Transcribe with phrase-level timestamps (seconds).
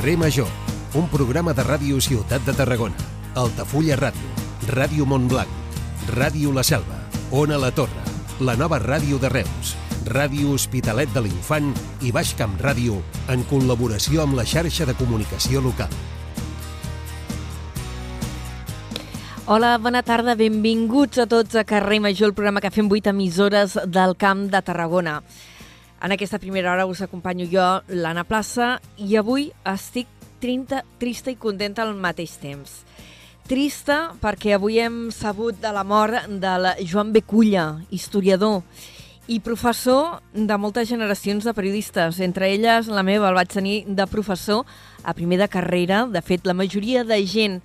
[0.00, 0.48] Carrer Major,
[0.96, 2.96] un programa de ràdio Ciutat de Tarragona,
[3.36, 4.30] Altafulla Ràdio,
[4.70, 5.50] Ràdio Montblanc,
[6.16, 6.96] Ràdio La Selva,
[7.36, 8.00] Ona La Torre,
[8.40, 9.74] la nova ràdio de Reus,
[10.08, 11.68] Ràdio Hospitalet de l'Infant
[12.00, 12.96] i Baix Camp Ràdio
[13.28, 15.92] en col·laboració amb la xarxa de comunicació local.
[19.44, 23.76] Hola, bona tarda, benvinguts a tots a Carrer Major, el programa que fem 8 emissores
[23.84, 25.20] del Camp de Tarragona.
[26.00, 30.08] En aquesta primera hora us acompanyo jo, l'Anna Plaça, i avui estic
[30.40, 32.78] trinta, trista i contenta al mateix temps.
[33.50, 38.62] Trista perquè avui hem sabut de la mort del Joan Beculla, historiador
[39.28, 42.22] i professor de moltes generacions de periodistes.
[42.24, 44.64] Entre elles, la meva el vaig tenir de professor
[45.04, 46.06] a primer de carrera.
[46.08, 47.60] De fet, la majoria de gent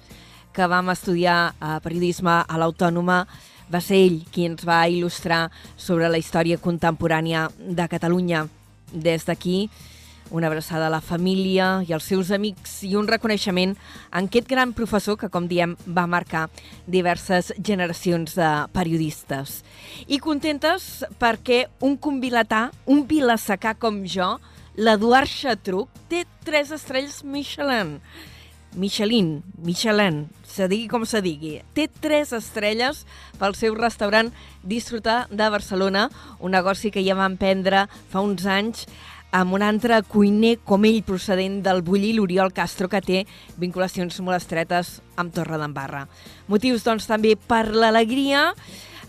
[0.52, 3.24] que vam estudiar eh, periodisme a l'Autònoma,
[3.72, 8.46] va ser ell qui ens va il·lustrar sobre la història contemporània de Catalunya.
[8.94, 9.70] Des d'aquí,
[10.32, 13.76] una abraçada a la família i als seus amics i un reconeixement
[14.10, 16.48] a aquest gran professor que, com diem, va marcar
[16.88, 19.62] diverses generacions de periodistes.
[20.08, 24.36] I contentes perquè un convilatà, un vilassacà com jo,
[24.76, 28.00] l'Eduard Xatruc, té tres estrelles Michelin.
[28.76, 31.62] Michelin, Michelin, se digui com se digui.
[31.74, 33.06] Té tres estrelles
[33.40, 34.34] pel seu restaurant
[34.68, 36.10] Disfrutar de Barcelona,
[36.40, 38.84] un negoci que ja van prendre fa uns anys
[39.36, 43.24] amb un altre cuiner com ell procedent del Bulli, l'Oriol Castro, que té
[43.60, 46.06] vinculacions molt estretes amb Torre d'Embarra.
[46.48, 48.50] Motius, doncs, també per l'alegria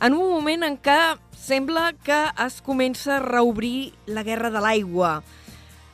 [0.03, 0.98] en un moment en què
[1.39, 5.20] sembla que es comença a reobrir la guerra de l'aigua.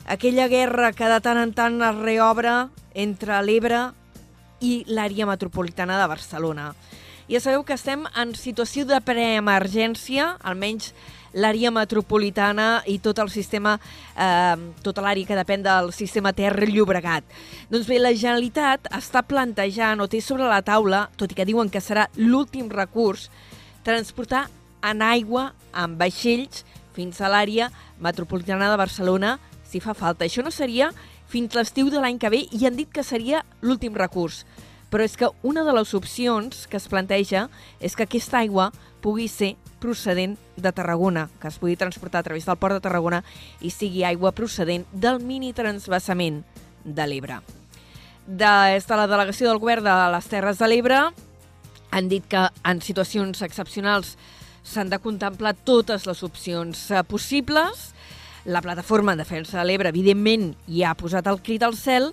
[0.07, 2.53] Aquella guerra que de tant en tant es reobre
[2.95, 3.93] entre l'Ebre
[4.63, 6.73] i l'àrea metropolitana de Barcelona.
[7.31, 10.91] Ja sabeu que estem en situació de preemergència, almenys
[11.33, 13.79] l'àrea metropolitana i tot el sistema,
[14.17, 17.25] eh, tota l'àrea que depèn del sistema Ter-Llobregat.
[17.71, 21.71] Doncs bé, la Generalitat està plantejant o té sobre la taula, tot i que diuen
[21.71, 23.31] que serà l'últim recurs,
[23.83, 24.49] transportar
[24.83, 29.39] en aigua amb vaixells fins a l'àrea metropolitana de Barcelona
[29.73, 30.27] si fa falta.
[30.27, 30.93] Això no seria
[31.33, 34.45] fins l'estiu de l'any que ve i han dit que seria l'últim recurs.
[34.93, 37.47] Però és que una de les opcions que es planteja
[37.81, 38.69] és que aquesta aigua
[39.01, 43.23] pugui ser procedent de Tarragona, que es pugui transportar a través del port de Tarragona
[43.65, 46.43] i sigui aigua procedent del mini transvasament
[46.85, 47.41] de l'Ebre.
[48.27, 51.01] Des de la delegació del govern de les Terres de l'Ebre
[51.93, 54.15] han dit que en situacions excepcionals
[54.63, 57.92] s'han de contemplar totes les opcions eh, possibles
[58.45, 62.13] la plataforma en defensa de l'Ebre, evidentment, ja ha posat el crit al cel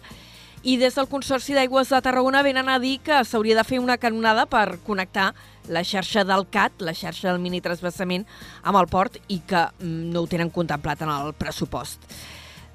[0.62, 3.97] i des del Consorci d'Aigües de Tarragona venen a dir que s'hauria de fer una
[3.97, 5.31] canonada per connectar
[5.69, 8.25] la xarxa del CAT, la xarxa del mini transvasament,
[8.63, 12.03] amb el port i que mm, no ho tenen contemplat en el pressupost.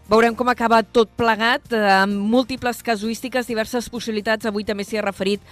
[0.08, 4.44] Veurem com acaba tot plegat, eh, amb múltiples casuístiques, diverses possibilitats.
[4.46, 5.44] Avui també s'hi ha referit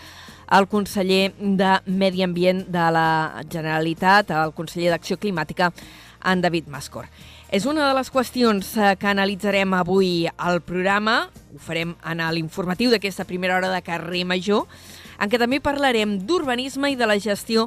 [0.53, 5.73] el conseller de Medi Ambient de la Generalitat, el conseller d'Acció Climàtica,
[6.25, 7.09] en David Mascor.
[7.53, 11.27] És una de les qüestions eh, que analitzarem avui al programa.
[11.53, 14.65] Ho farem en l'informatiu d'aquesta primera hora de carrer Major,
[15.21, 17.67] en què també parlarem d'urbanisme i de la gestió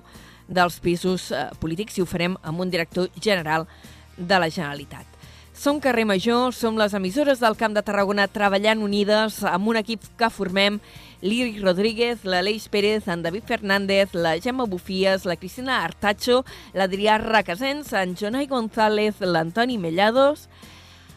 [0.50, 3.68] dels pisos eh, polítics i ho farem amb un director general
[4.18, 5.06] de la Generalitat.
[5.54, 10.02] Som Carrer Major, som les emissores del Camp de Tarragona treballant unides amb un equip
[10.18, 10.82] que formem
[11.22, 16.44] l'Iri Rodríguez, l'Aleix Pérez, en David Fernández, la Gemma Bufies, la Cristina Artacho,
[16.74, 20.50] l'Adrià Racasens, en Jonai González, l'Antoni Mellados,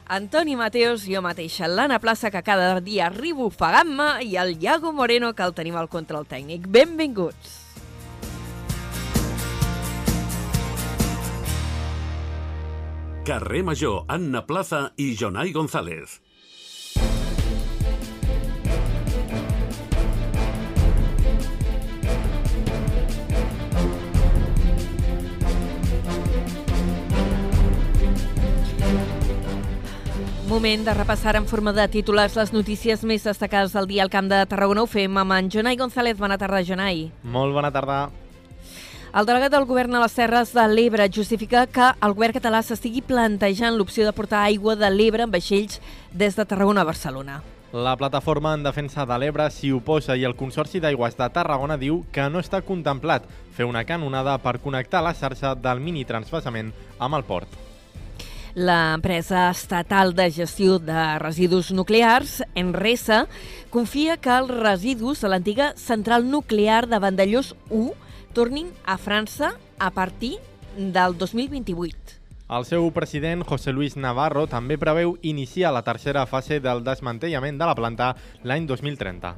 [0.08, 5.34] Antoni Mateos, jo mateixa, l'Anna Plaça, que cada dia arribo ofegant-me, i el Iago Moreno,
[5.36, 6.64] que el tenim al control tècnic.
[6.64, 7.68] Benvinguts!
[13.28, 16.22] Carrer Major, Anna Plaza i Jonai González.
[30.48, 34.30] Moment de repassar en forma de titulars les notícies més destacades del dia al Camp
[34.30, 34.80] de Tarragona.
[34.80, 36.16] Ho fem amb en Jonai González.
[36.16, 37.10] Bona tarda, Jonai.
[37.22, 37.98] Molt bona tarda.
[39.12, 43.04] El delegat del govern a les Terres de l'Ebre justifica que el govern català s'estigui
[43.04, 45.82] plantejant l'opció de portar aigua de l'Ebre en vaixells
[46.16, 47.42] des de Tarragona a Barcelona.
[47.76, 52.06] La plataforma en defensa de l'Ebre s'hi oposa i el Consorci d'Aigües de Tarragona diu
[52.10, 57.20] que no està contemplat fer una canonada per connectar la xarxa del mini transvasament amb
[57.20, 57.67] el port.
[58.58, 63.28] L'empresa estatal de gestió de residus nuclears, Enresa,
[63.70, 67.92] confia que els residus de l'antiga central nuclear de Vandellós 1
[68.34, 70.40] tornin a França a partir
[70.74, 72.18] del 2028.
[72.50, 77.70] El seu president, José Luis Navarro, també preveu iniciar la tercera fase del desmantellament de
[77.70, 79.36] la planta l'any 2030.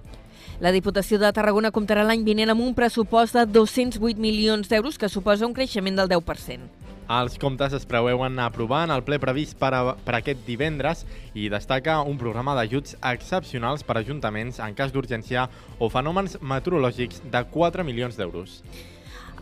[0.64, 5.12] La Diputació de Tarragona comptarà l'any vinent amb un pressupost de 208 milions d'euros, que
[5.12, 6.79] suposa un creixement del 10%.
[7.10, 11.02] Els comptes es preveuen aprovar en el ple previst per, a, per aquest divendres
[11.34, 15.48] i destaca un programa d'ajuts excepcionals per a ajuntaments en cas d'urgència
[15.82, 18.60] o fenòmens meteorològics de 4 milions d'euros.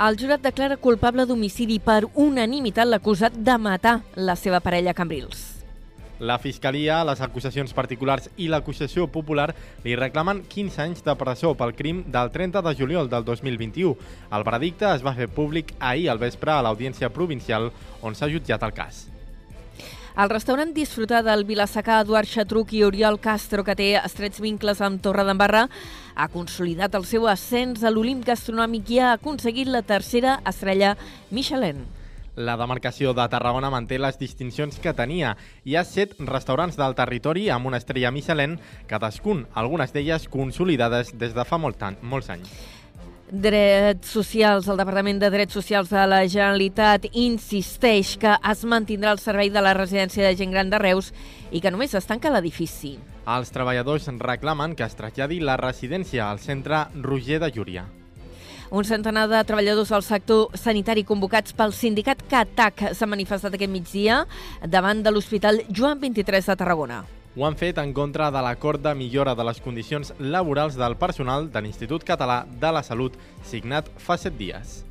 [0.01, 5.58] El jurat declara culpable d'homicidi per unanimitat l'acusat de matar la seva parella Cambrils.
[6.19, 9.53] La Fiscalia, les acusacions particulars i l'acusació popular
[9.85, 13.93] li reclamen 15 anys de presó pel crim del 30 de juliol del 2021.
[14.35, 17.71] El veredicte es va fer públic ahir al vespre a l'Audiència Provincial
[18.03, 19.07] on s'ha jutjat el cas.
[20.19, 24.99] El restaurant Disfrutar del Vilassacà Eduard Xatruc i Oriol Castro, que té estrets vincles amb
[25.05, 25.69] Torre d'Embarra,
[26.19, 30.97] ha consolidat el seu ascens a l'Olimp gastronòmic i ha aconseguit la tercera estrella
[31.31, 31.87] Michelin.
[32.39, 35.33] La demarcació de Tarragona manté les distincions que tenia.
[35.67, 38.55] Hi ha set restaurants del territori amb una estrella Michelin,
[38.87, 42.53] cadascun, algunes d'elles consolidades des de fa molt any, molts anys.
[43.29, 49.19] Drets Socials, el Departament de Drets Socials de la Generalitat insisteix que es mantindrà el
[49.19, 51.11] servei de la residència de gent gran de Reus
[51.51, 53.01] i que només es tanca l'edifici.
[53.27, 57.89] Els treballadors reclamen que es traslladi la residència al centre Roger de Llúria.
[58.71, 64.19] Un centenar de treballadors del sector sanitari convocats pel sindicat CATAC s'han manifestat aquest migdia
[64.61, 66.99] davant de l'Hospital Joan 23 de Tarragona.
[67.39, 71.49] Ho han fet en contra de l'acord de millora de les condicions laborals del personal
[71.49, 74.83] de l'Institut Català de la Salut, signat fa set dies.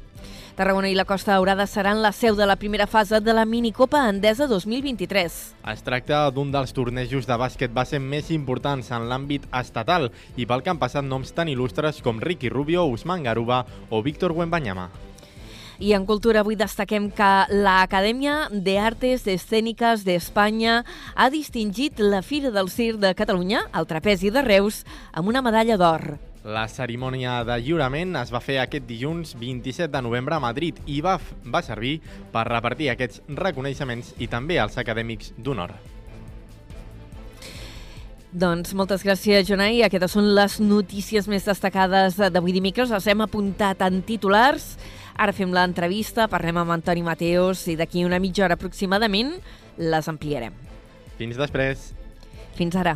[0.58, 4.00] Tarragona i la Costa Daurada seran la seu de la primera fase de la Minicopa
[4.10, 5.36] Endesa 2023.
[5.70, 10.64] Es tracta d'un dels tornejos de bàsquet base més importants en l'àmbit estatal i pel
[10.66, 14.90] que han passat noms tan il·lustres com Ricky Rubio, Usman Garuba o Víctor Wembanyama.
[15.78, 20.80] I en cultura avui destaquem que l'Acadèmia de Artes Escèniques d'Espanya
[21.14, 25.78] ha distingit la Fira del Circ de Catalunya, el Trapezi de Reus, amb una medalla
[25.78, 26.27] d'or.
[26.48, 31.02] La cerimònia de lliurament es va fer aquest dilluns 27 de novembre a Madrid i
[31.04, 31.98] va, va servir
[32.32, 35.74] per repartir aquests reconeixements i també als acadèmics d'honor.
[38.32, 39.82] Doncs moltes gràcies, Jonai.
[39.84, 42.96] Aquestes són les notícies més destacades d'avui dimecres.
[42.96, 44.78] Les hem apuntat en titulars.
[45.20, 49.36] Ara fem l'entrevista, parlem amb Antoni Mateos i d'aquí una mitja hora aproximadament
[49.78, 50.56] les ampliarem.
[51.20, 51.92] Fins després.
[52.56, 52.96] Fins ara.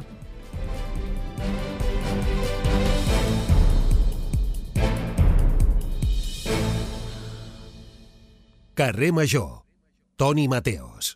[8.82, 9.62] Carrer Major.
[10.18, 11.16] Toni Mateos.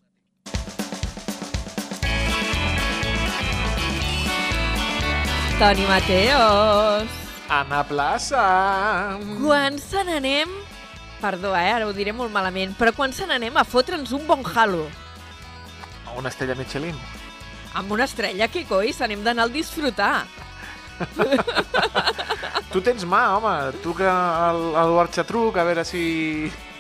[5.57, 7.09] Toni Mateos.
[7.49, 9.17] Anna Plaça.
[9.41, 10.45] Quan se n'anem...
[11.17, 11.71] Perdó, eh?
[11.73, 12.75] Ara ho diré molt malament.
[12.77, 14.85] Però quan se n'anem a fotre'ns un bon halo.
[16.13, 16.93] Una estrella Michelin.
[17.73, 18.93] Amb una estrella, què coi?
[18.93, 20.27] Se n'hem d'anar al disfrutar.
[22.69, 23.57] tu tens mà, home.
[23.81, 24.15] Tu que
[24.61, 26.05] l'Eduard Xatruc, a veure si...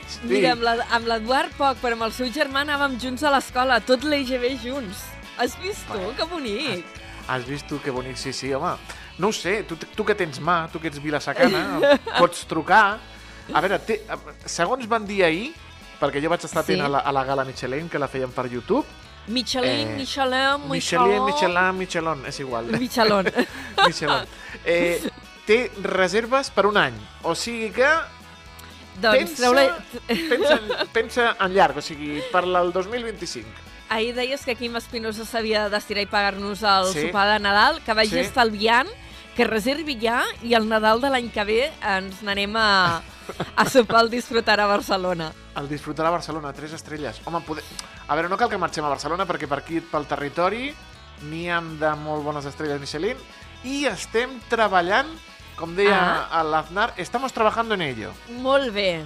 [0.07, 0.21] Sí.
[0.29, 0.53] Mira,
[0.93, 5.07] amb l'Eduard poc, però amb el seu germà anàvem junts a l'escola, tot l'EGB junts.
[5.41, 6.01] Has vist tu?
[6.17, 6.85] Que bonic.
[7.25, 7.79] Has, has vist tu?
[7.83, 8.75] Que bonic, sí, sí, home.
[9.17, 12.99] No ho sé, tu, tu que tens mà, tu que ets vilassacana, pots trucar.
[13.53, 14.01] A veure, té,
[14.49, 15.49] segons van dir ahir,
[16.01, 16.85] perquè jo vaig estar atent sí.
[16.85, 18.85] a, la, a la gala Michelin, que la feien per YouTube,
[19.27, 22.65] Michelin, eh, Michelin, Michelin, Michelin, Michelin, és igual.
[22.65, 23.25] Michelin.
[23.85, 24.27] Michelin.
[24.63, 25.01] Eh,
[25.45, 27.89] té reserves per un any, o sigui que
[29.01, 30.59] doncs pensa, pensa,
[30.93, 33.47] pensa en llarg, o sigui, per al 2025.
[33.89, 37.07] Ahir deies que Quim Espinosa s'havia d'estirar i pagar-nos el Sí.
[37.07, 38.19] sopar de Nadal, que vagi Sí.
[38.19, 38.89] estalviant,
[39.35, 43.01] que reservi ja i el Nadal de l'any que ve ens n'anem a,
[43.55, 45.31] a sopar al disfrutar a Barcelona.
[45.55, 47.21] El disfrutar a Barcelona, tres estrelles.
[47.25, 47.63] Home, poder...
[48.07, 50.73] a veure, no cal que marxem a Barcelona perquè per aquí, pel territori,
[51.29, 53.17] n'hi han de molt bones estrelles Michelin
[53.63, 55.07] i estem treballant,
[55.55, 56.43] com deia Ah.
[56.43, 58.11] l'Aznar, estamos trabajando en ello.
[58.29, 59.05] Molt bé.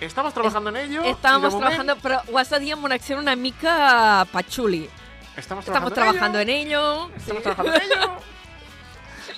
[0.00, 2.94] Estamos trabajando en ello Estamos de trabajando, moment però ho has de dir amb una
[2.94, 4.88] acció una mica patxuli.
[5.36, 7.10] estamos Estamos trabajando, trabajando en ello.
[7.16, 8.12] Estamos trabajando en ello.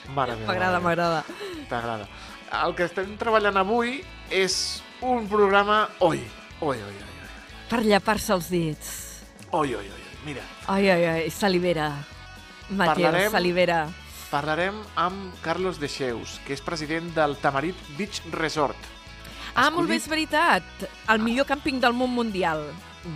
[0.14, 0.46] Mare meva.
[0.46, 1.24] M'agrada, m'agrada.
[1.68, 2.06] T'agrada.
[2.66, 5.88] El que estem treballant avui és un programa...
[6.00, 6.18] Oi,
[6.60, 7.10] oi, oi, oi.
[7.70, 8.90] Per llepar-se els dits.
[9.50, 9.88] Oi, oi, oi.
[9.88, 10.02] oi.
[10.24, 11.88] Mira, Ai, ai, ai, salivera.
[12.70, 13.88] Mateu, Parlarem- salivera.
[14.32, 18.88] Parlarem amb Carlos Deixeus, que és president del Tamarit Beach Resort.
[19.54, 20.86] Ah, molt bé, és veritat.
[21.12, 22.64] El millor càmping del món mundial.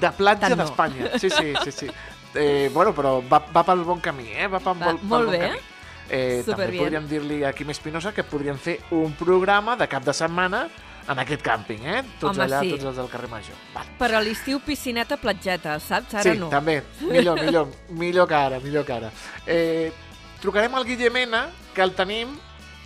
[0.02, 0.60] De platja no.
[0.60, 1.14] d'Espanya.
[1.22, 1.88] Sí, sí, sí, sí.
[2.36, 4.50] Eh, bueno, però va, va pel bon camí, eh?
[4.52, 5.46] Va pel, Va, pel, pel molt bon bé.
[5.46, 5.62] camí.
[6.06, 6.82] Eh, també Superbien.
[6.84, 10.66] podríem dir-li a Quim Espinosa que podríem fer un programa de cap de setmana
[11.08, 12.02] en aquest càmping, eh?
[12.20, 12.74] Tots Home, allà, sí.
[12.74, 13.58] tots els del carrer Major.
[13.74, 13.90] Val.
[13.98, 16.18] Per a l'estiu, piscineta, platgeta, saps?
[16.20, 16.50] Ara sí, no.
[16.52, 16.80] també.
[17.00, 19.10] Millor, millor, millor que ara, millor que ara.
[19.46, 19.92] Eh,
[20.40, 22.36] trucarem al Guille Mena, que el tenim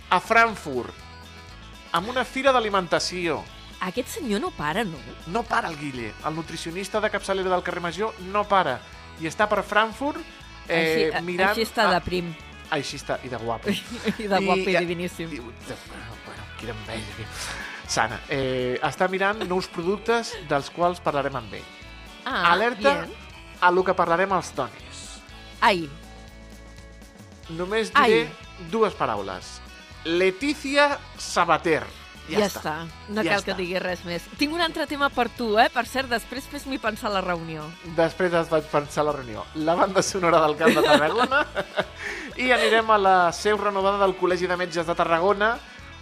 [0.09, 0.93] a Frankfurt,
[1.93, 3.41] amb una fira d'alimentació.
[3.81, 4.97] Aquest senyor no para, no?
[5.27, 6.13] No para el Guille.
[6.27, 8.79] El nutricionista de capçalera del carrer Major no para.
[9.21, 10.19] I està per Frankfurt
[10.69, 11.51] eh, així, mirant...
[11.55, 12.29] així està a- de prim.
[12.71, 13.67] Així està, i de guapo.
[14.23, 15.33] I de guapo i, diviníssim.
[15.35, 17.25] I, bueno, quina enveja.
[17.91, 21.65] Sana, eh, està mirant nous productes dels quals parlarem amb ell.
[22.23, 23.11] Ah, Alerta bien.
[23.59, 25.01] a lo que parlarem als tonis.
[25.59, 25.89] Ai,
[27.57, 28.11] Només Ai.
[28.11, 29.59] diré dues paraules.
[30.05, 31.83] Letícia Sabater.
[32.29, 32.73] ja, ja està.
[33.09, 33.57] No Ja cal que està.
[33.57, 34.23] digui res més.
[34.39, 35.69] Tinc un altre tema per tu, eh?
[35.73, 37.65] Per cert, després fes-m'hi pensar la reunió.
[37.97, 39.43] Després es vaig pensar la reunió.
[39.55, 41.45] La banda sonora del Camp de Tarragona
[42.37, 45.57] i anirem a la seu renovada del Col·legi de Metges de Tarragona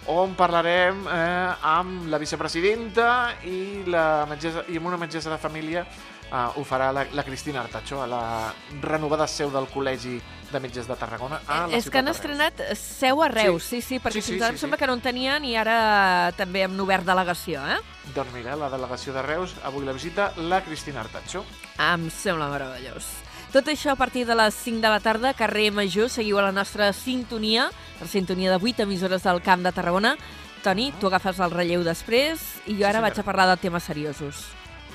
[0.06, 5.82] on parlarem eh, amb la vicepresidenta i, la metgessa, i amb una metgessa de família
[5.84, 8.22] eh, ho farà la, la Cristina Artacho a la
[8.80, 10.16] renovada seu del Col·legi
[10.52, 13.98] de Metges de Tarragona a la És que han estrenat seu a Reus, sí, sí,
[14.02, 14.80] perquè Sí, sí, fins ara sí, em sembla sí.
[14.82, 17.78] que no en tenien i ara també hem obert delegació, eh?
[18.14, 21.44] Doncs mira, la delegació de Reus, avui la visita la Cristina Artacho.
[21.78, 23.06] Em sembla meravellós.
[23.52, 26.52] Tot això a partir de les 5 de la tarda, carrer Major, seguiu a la
[26.52, 30.16] nostra sintonia, la sintonia de 8 emissores del Camp de Tarragona.
[30.62, 33.22] Toni, tu agafes el relleu després i jo Sí, ara vaig senyora.
[33.22, 34.44] a parlar de temes seriosos.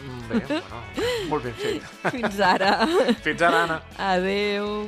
[0.05, 0.81] Mm, Bé, bueno,
[1.29, 1.83] molt ben fet.
[2.13, 2.85] Fins ara.
[3.24, 3.81] Fins ara, Anna.
[3.97, 4.88] Adeu.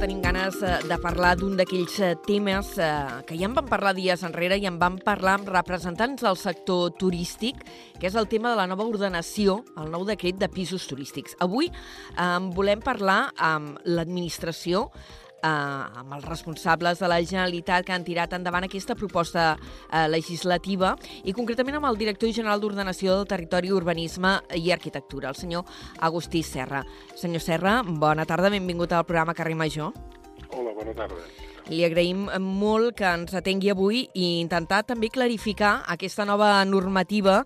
[0.00, 2.86] Tenim ganes eh, de parlar d'un d'aquells eh, temes eh,
[3.28, 6.94] que ja en vam parlar dies enrere i en vam parlar amb representants del sector
[6.96, 7.60] turístic,
[8.00, 11.36] que és el tema de la nova ordenació, el nou decret de pisos turístics.
[11.44, 11.68] Avui
[12.16, 14.86] en volem parlar amb l'administració,
[15.42, 20.94] eh, amb els responsables de la Generalitat que han tirat endavant aquesta proposta eh, legislativa
[21.24, 25.64] i concretament amb el director general d'Ordenació del Territori, Urbanisme i Arquitectura, el senyor
[25.98, 26.84] Agustí Serra.
[27.16, 29.94] Senyor Serra, bona tarda, benvingut al programa Carrer Major.
[30.50, 31.49] Hola, bona tarda.
[31.68, 37.42] Li agraïm molt que ens atengui avui i intentar també clarificar aquesta nova normativa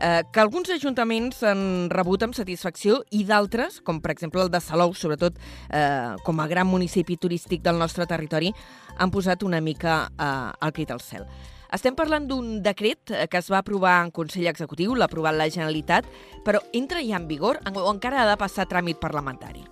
[0.00, 4.62] eh, que alguns ajuntaments han rebut amb satisfacció i d'altres, com per exemple el de
[4.64, 5.36] Salou, sobretot
[5.68, 8.54] eh, com a gran municipi turístic del nostre territori,
[8.96, 11.28] han posat una mica eh, al crit al cel.
[11.68, 15.50] Estem parlant d'un decret eh, que es va aprovar en Consell Executiu, l'ha aprovat la
[15.52, 16.08] Generalitat,
[16.44, 19.66] però entra ja en vigor o encara ha de passar tràmit parlamentari?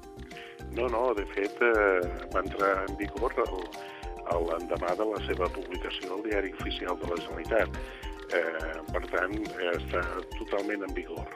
[0.77, 2.01] No, no, de fet, eh,
[2.35, 7.79] va entrar en vigor l'endemà de la seva publicació al Diari Oficial de la Generalitat.
[8.37, 10.03] Eh, per tant, eh, està
[10.37, 11.31] totalment en vigor.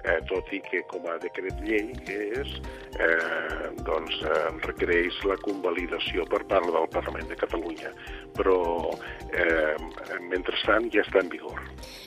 [0.00, 2.54] Eh, tot i que com a decret llei és,
[2.96, 7.92] eh, doncs eh, requereix la convalidació per part del Parlament de Catalunya.
[8.32, 8.94] Però,
[9.28, 9.76] eh,
[10.30, 11.60] mentrestant, ja està en vigor.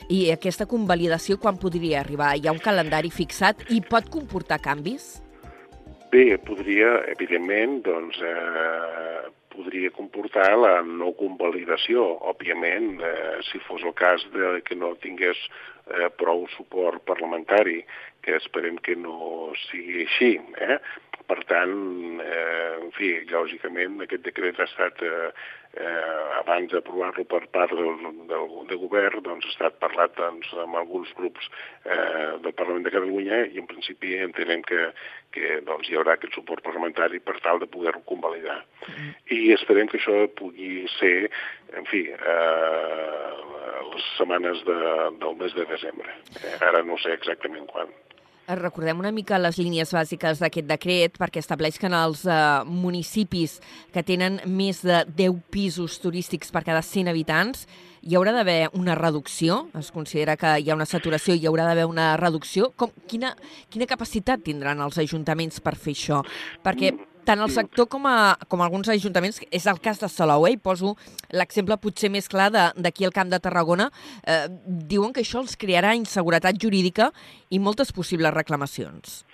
[0.08, 2.34] I aquesta convalidació quan podria arribar?
[2.34, 5.23] Hi ha un calendari fixat i pot comportar canvis?
[6.14, 12.04] Bé, podria, evidentment, doncs, eh, podria comportar la no convalidació.
[12.30, 15.40] Òbviament, eh, si fos el cas de que no tingués
[15.90, 17.80] eh, prou suport parlamentari,
[18.22, 20.30] que esperem que no sigui així.
[20.68, 20.78] Eh?
[21.26, 21.74] Per tant,
[22.22, 25.32] eh, en fi, lògicament, aquest decret ha estat, eh,
[25.76, 27.96] eh, abans d'aprovar-lo per part del,
[28.30, 31.48] del, del govern, doncs ha estat parlat doncs, amb alguns grups
[31.84, 34.88] eh, del Parlament de Catalunya i en principi entenem que,
[35.34, 38.60] que doncs, hi haurà aquest suport parlamentari per tal de poder-ho convalidar.
[39.34, 41.30] I esperem que això pugui ser,
[41.74, 43.34] en fi, eh,
[43.94, 44.80] les setmanes de,
[45.22, 46.18] del mes de desembre.
[46.42, 47.92] Eh, ara no sé exactament quan.
[48.46, 52.36] Eh, Recordem una mica les línies bàsiques d'aquest decret perquè estableix que en els eh,
[52.68, 53.56] municipis
[53.94, 57.64] que tenen més de 10 pisos turístics per cada 100 habitants
[58.04, 61.64] hi haurà d'haver una reducció, es considera que hi ha una saturació i hi haurà
[61.64, 62.68] d'haver una reducció.
[62.76, 63.32] Com, quina,
[63.72, 66.20] quina capacitat tindran els ajuntaments per fer això?
[66.60, 66.92] Perquè
[67.24, 70.54] tant el sector com, a, com alguns ajuntaments, és el cas de Salou, eh?
[70.54, 70.94] i poso
[71.32, 73.90] l'exemple potser més clar de- d'aquí al Camp de Tarragona,
[74.26, 77.10] eh, diuen que això els crearà inseguretat jurídica
[77.50, 79.24] i moltes possibles reclamacions.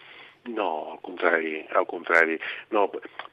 [0.49, 2.39] No, al contrari, al contrari.
[2.73, 2.87] No,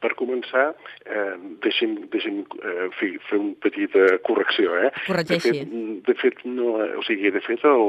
[0.04, 0.74] per començar,
[1.06, 4.76] eh, deixem, deixem eh, fi, fer una petita correcció.
[4.84, 4.92] Eh?
[5.06, 5.54] Corregeixi.
[5.54, 7.86] De fet, de fet, no, o sigui, de fet el,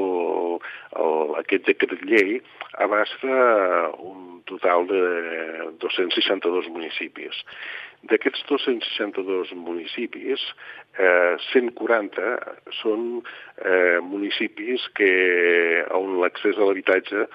[1.02, 2.38] el, aquest decret llei
[2.78, 5.02] abasta un total de
[5.82, 7.42] 262 municipis.
[8.08, 10.42] D'aquests 262 municipis,
[10.98, 12.34] eh, 140
[12.80, 15.12] són eh, municipis que,
[15.98, 17.26] on l'accés a l'habitatge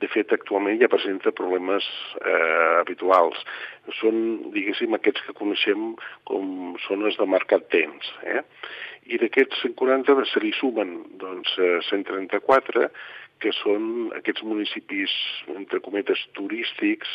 [0.00, 1.84] de fet, actualment ja presenta problemes
[2.20, 3.40] eh, habituals.
[3.98, 4.20] Són,
[4.54, 5.90] diguéssim, aquests que coneixem
[6.28, 8.08] com zones de mercat tens.
[8.24, 8.40] Eh?
[9.12, 11.52] I d'aquests 140 se li sumen doncs,
[11.90, 12.88] 134
[13.40, 15.12] que són aquests municipis,
[15.54, 17.10] entre cometes, turístics,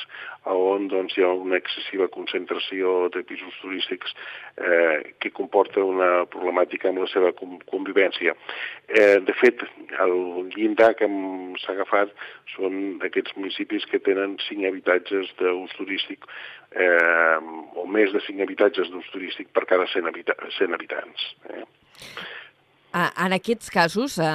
[0.50, 4.14] on doncs, hi ha una excessiva concentració de pisos turístics
[4.58, 8.36] eh, que comporta una problemàtica amb la seva convivència.
[8.88, 9.64] Eh, de fet,
[10.06, 10.16] el
[10.56, 11.10] llindar que
[11.64, 12.14] s'ha agafat
[12.56, 16.26] són aquests municipis que tenen 5 habitatges d'ús turístic
[16.76, 17.38] eh,
[17.76, 21.30] o més de 5 habitatges d'ús turístic per cada 100, habita 100 habitants.
[21.50, 21.66] Eh?
[22.96, 24.28] En aquests casos eh,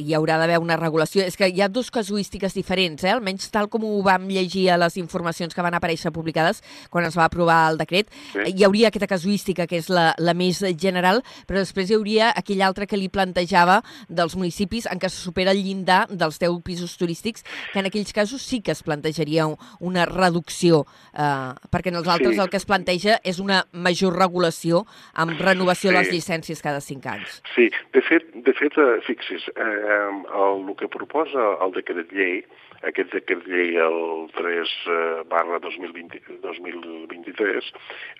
[0.00, 1.26] hi haurà d'haver una regulació.
[1.28, 3.12] És que hi ha dues casuístiques diferents, eh?
[3.12, 7.18] almenys tal com ho vam llegir a les informacions que van aparèixer publicades quan es
[7.18, 8.08] va aprovar el decret.
[8.32, 8.46] Sí.
[8.54, 12.64] Hi hauria aquesta casuística, que és la, la més general, però després hi hauria aquell
[12.64, 16.96] altre que li plantejava dels municipis en què se supera el llindar dels 10 pisos
[16.96, 19.44] turístics, que en aquells casos sí que es plantejaria
[19.84, 22.40] una reducció, eh, perquè en els altres sí.
[22.40, 25.92] el que es planteja és una major regulació amb renovació sí.
[25.92, 27.40] de les llicències cada 5 anys.
[27.52, 32.44] Sí, de fet, de fet eh, fixis, eh, el, el que proposa el decret llei,
[32.86, 34.98] aquest decret llei el 3 eh,
[35.32, 37.72] barra 2020, 2023,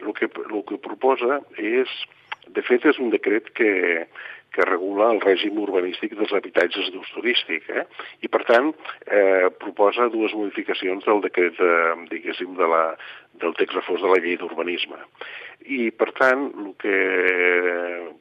[0.03, 1.95] el que, el que proposa és,
[2.57, 3.71] de fet, és un decret que,
[4.51, 7.71] que regula el règim urbanístic dels habitatges d'ús turístic.
[7.71, 7.85] Eh?
[8.27, 8.73] I, per tant,
[9.07, 12.83] eh, proposa dues modificacions del decret, eh, diguéssim, de la,
[13.43, 14.99] del text reforç de la llei d'urbanisme.
[15.69, 16.99] I, per tant, el que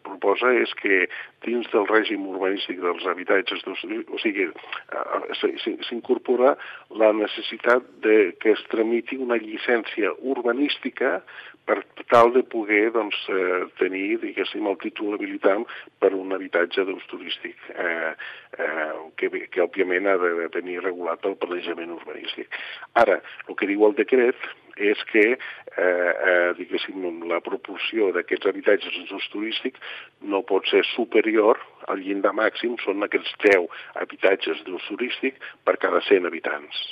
[0.03, 1.05] proposa és que
[1.45, 5.51] dins del règim urbanístic dels habitatges, o sigui, eh,
[5.87, 6.55] s'incorpora
[7.01, 11.21] la necessitat de que es tramiti una llicència urbanística
[11.67, 15.65] per tal de poder doncs, eh, tenir, diguéssim, el títol habilitant
[15.99, 18.13] per un habitatge d'ús turístic, eh,
[18.57, 22.55] eh, que, que òbviament ha de tenir regulat pel planejament urbanístic.
[23.03, 25.37] Ara, el que diu el decret és que, eh,
[25.77, 29.77] eh, diguéssim, la proporció d'aquests habitatges d'ús turístic
[30.21, 36.01] no pot ser superior al llindar màxim, són aquests 10 habitatges d'ús turístic per cada
[36.01, 36.87] 100 habitants.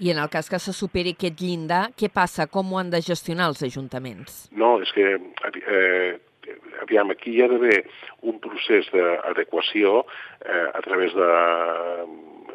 [0.00, 2.46] I en el cas que se superi aquest llindar, què passa?
[2.48, 4.46] Com ho han de gestionar els ajuntaments?
[4.56, 6.16] No, és que eh,
[6.80, 7.82] aviam, aquí hi ha d'haver
[8.22, 10.06] un procés d'adequació
[10.40, 11.28] eh, a través de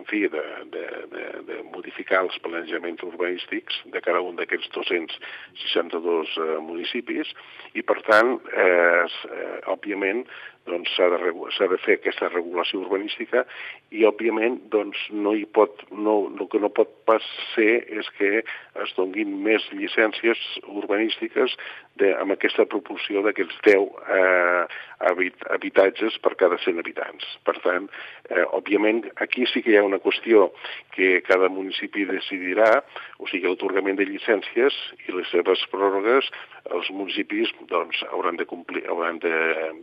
[0.10, 6.50] fi, de, de, de, de modificar els planejaments urbanístics de cada un d'aquests 262 eh,
[6.66, 7.32] municipis
[7.74, 10.26] i, per tant, eh, eh, òbviament,
[10.66, 11.20] doncs s'ha de,
[11.72, 13.46] de fer aquesta regulació urbanística
[13.92, 18.42] i, òbviament, doncs, no hi pot, no, el que no pot pas ser és que
[18.42, 21.54] es donguin més llicències urbanístiques
[22.02, 23.86] de, amb aquesta proporció d'aquests 10
[24.18, 24.64] eh,
[25.10, 27.28] habit, habitatges per cada 100 habitants.
[27.48, 27.88] Per tant,
[28.30, 30.50] eh, òbviament, aquí sí que hi ha una qüestió
[30.96, 32.82] que cada municipi decidirà,
[33.20, 34.76] o sigui, l'atorgament de llicències
[35.08, 36.28] i les seves pròrrogues,
[36.76, 39.36] els municipis doncs, hauran de complir, hauran de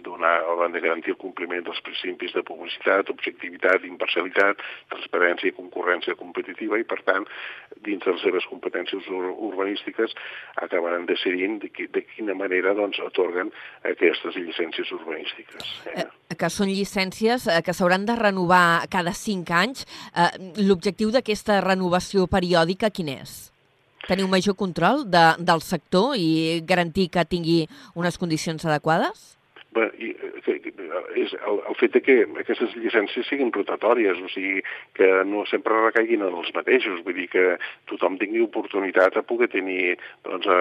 [0.05, 6.17] donar, hauran de garantir el compliment dels principis de publicitat, objectivitat, imparcialitat, transparència i concurrència
[6.19, 7.29] competitiva i, per tant,
[7.85, 10.15] dins de les seves competències ur urbanístiques
[10.63, 13.53] acabaran decidint de, qui, de quina manera doncs, atorguen
[13.89, 15.79] aquestes llicències urbanístiques.
[15.95, 16.09] Eh?
[16.39, 19.87] que són llicències eh, que s'hauran de renovar cada cinc anys.
[20.15, 20.31] Eh,
[20.65, 23.53] L'objectiu d'aquesta renovació periòdica quin és?
[24.09, 27.61] Tenir un major control de, del sector i garantir que tingui
[27.95, 29.37] unes condicions adequades?
[29.73, 30.11] Bé, i,
[30.45, 30.73] que,
[31.17, 34.61] és el, el fet de que aquestes llicències siguin rotatòries, o sigui,
[34.99, 37.45] que no sempre recaiguin en els mateixos, vull dir que
[37.89, 39.95] tothom tingui oportunitat a poder tenir
[40.27, 40.59] doncs, a,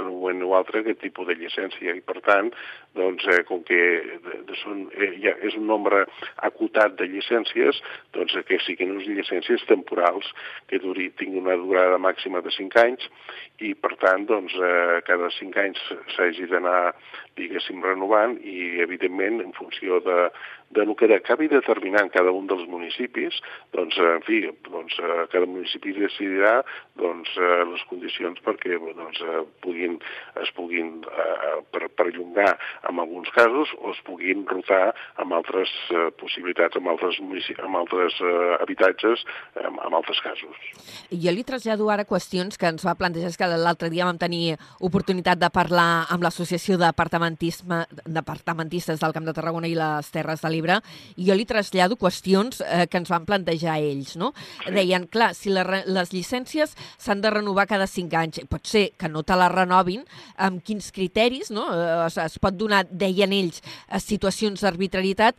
[0.00, 1.98] en un moment o altre aquest tipus de llicència.
[1.98, 2.48] I per tant,
[2.96, 3.82] doncs, eh, com que
[4.24, 6.06] de, de són, eh, ja és un nombre
[6.48, 7.82] acotat de llicències,
[8.16, 10.32] doncs que siguin unes llicències temporals
[10.70, 13.04] que duri, tinguin una durada màxima de 5 anys
[13.64, 15.84] i per tant, doncs, eh, cada 5 anys
[16.16, 16.94] s'hagi d'anar,
[17.38, 20.28] diguéssim, renovant i evidentment en funció de,
[20.70, 23.38] de lo que acabi determinant cada un dels municipis,
[23.72, 26.58] doncs, en fi, doncs, eh, cada municipi decidirà
[26.98, 29.98] doncs, eh, les condicions perquè doncs, eh, puguin,
[30.42, 36.10] es puguin eh, per, perllongar en alguns casos o es puguin rotar amb altres eh,
[36.18, 37.20] possibilitats, amb altres,
[37.62, 39.24] amb altres eh, habitatges,
[39.62, 40.52] en, altres casos.
[41.10, 45.38] Jo li trasllado ara qüestions que ens va plantejar, que l'altre dia vam tenir oportunitat
[45.40, 51.36] de parlar amb l'Associació Departamentistes del Camp de Tarragona i les Terres de i jo
[51.36, 54.16] li trasllado qüestions eh, que ens van plantejar ells.
[54.16, 54.32] No?
[54.64, 54.74] Sí.
[54.76, 59.10] Deien, clar, si la, les llicències s'han de renovar cada cinc anys, pot ser que
[59.12, 60.04] no te la renovin,
[60.36, 61.68] amb quins criteris, no?
[61.72, 63.62] Eh, es, es pot donar, deien ells,
[64.02, 65.36] situacions d'arbitrarietat,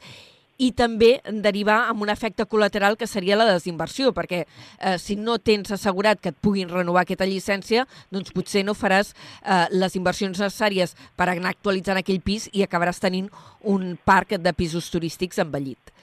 [0.58, 5.38] i també derivar amb un efecte col·lateral que seria la desinversió, perquè eh, si no
[5.38, 10.40] tens assegurat que et puguin renovar aquesta llicència, doncs potser no faràs eh, les inversions
[10.40, 13.30] necessàries per anar actualitzant aquell pis i acabaràs tenint
[13.64, 15.94] un parc de pisos turístics envellit.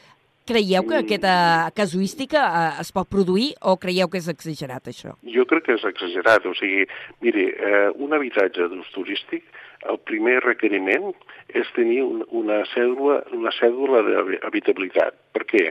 [0.45, 5.15] Creieu que aquesta casuística eh, es pot produir o creieu que és exagerat, això?
[5.35, 6.45] Jo crec que és exagerat.
[6.45, 6.85] O sigui,
[7.25, 9.47] miri, eh, un habitatge d'ús turístic,
[9.91, 11.13] el primer requeriment
[11.61, 15.17] és tenir un, una cèdula, una cèdula d'habitabilitat.
[15.37, 15.65] Per què?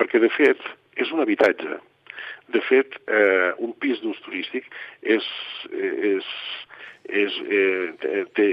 [0.00, 0.62] Perquè, de fet,
[1.00, 1.78] és un habitatge.
[2.52, 4.68] De fet, eh, un pis d'ús turístic
[5.02, 5.26] és,
[5.72, 6.28] és,
[7.08, 8.50] és, eh, té, té,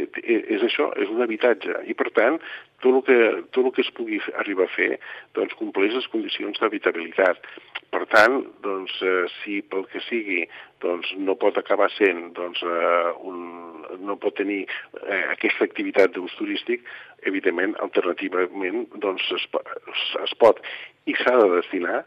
[0.55, 1.81] és això, és un habitatge.
[1.89, 2.39] I, per tant,
[2.83, 3.17] tot el que,
[3.55, 4.97] tot el que es pugui arribar a fer
[5.37, 7.39] doncs, compleix les condicions d'habitabilitat.
[7.93, 10.43] Per tant, doncs, eh, si pel que sigui
[10.83, 13.39] doncs, no pot acabar sent doncs, eh, un,
[14.03, 16.83] no pot tenir eh, aquesta activitat d'ús turístic,
[17.29, 19.47] evidentment, alternativament, doncs, es,
[20.23, 20.61] es pot
[21.09, 22.03] i s'ha de destinar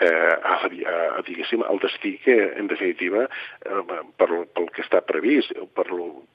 [0.00, 0.06] eh,
[0.42, 3.24] a, a, a, diguéssim, al destí que, en definitiva,
[3.64, 3.82] eh,
[4.20, 5.86] per, pel que està previst, per,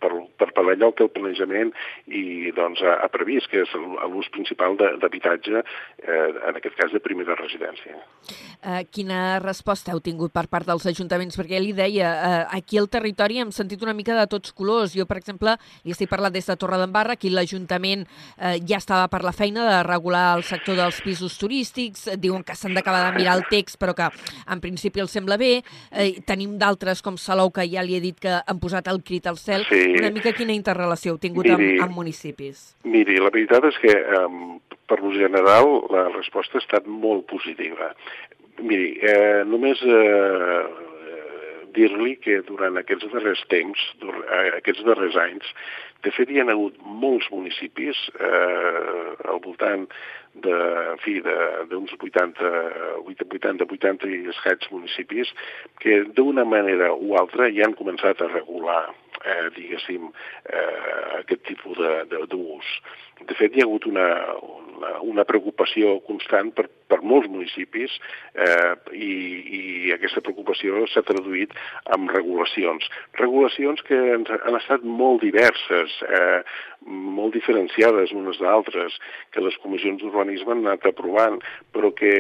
[0.02, 1.74] per, per, per allò que el planejament
[2.08, 7.04] i, doncs, ha, ha previst, que és l'ús principal d'habitatge, eh, en aquest cas de
[7.04, 8.00] primera residència.
[8.62, 11.38] Eh, quina resposta heu tingut per part dels ajuntaments?
[11.38, 14.96] Perquè li deia, eh, aquí al territori hem sentit una mica de tots colors.
[14.98, 18.08] Jo, per exemple, li estic parlant des de Torredembarra, aquí l'Ajuntament
[18.38, 22.56] eh, ja estava per la feina de regular el sector dels pisos turístics, diuen que
[22.56, 25.62] s'han d'acabar de mirar el text, però que en principi els sembla bé.
[25.92, 29.28] Eh, tenim d'altres com Salou, que ja li he dit que han posat el crit
[29.28, 29.66] al cel.
[29.70, 29.84] Sí.
[30.00, 32.72] Una mica quina interrelació heu tingut miri, amb, amb municipis?
[32.84, 37.92] Miri, la veritat és que um, per lo general la resposta ha estat molt positiva.
[38.62, 40.62] Miri, eh, només eh,
[41.76, 45.48] dir-li que durant aquests darrers temps, eh, aquests darrers anys,
[46.02, 49.86] de fet, hi ha hagut molts municipis eh, al voltant
[50.34, 50.56] de,
[50.94, 51.18] en fi,
[51.70, 52.52] d'uns 80,
[53.06, 55.34] 80, 80 i escaig municipis
[55.84, 58.86] que d'una manera o altra ja han començat a regular
[59.26, 60.10] eh, diguéssim,
[60.46, 62.74] eh, aquest tipus d'ús.
[63.20, 64.08] De, de fet, hi ha hagut una,
[64.78, 67.94] una, una preocupació constant per, per molts municipis
[68.34, 69.12] eh, i,
[69.60, 69.62] i
[69.96, 71.54] aquesta preocupació s'ha traduït
[71.96, 72.88] en regulacions.
[73.20, 76.42] Regulacions que han estat molt diverses, eh,
[76.86, 78.98] molt diferenciades unes d'altres,
[79.32, 81.40] que les comissions d'urbanisme han anat aprovant,
[81.72, 82.16] però que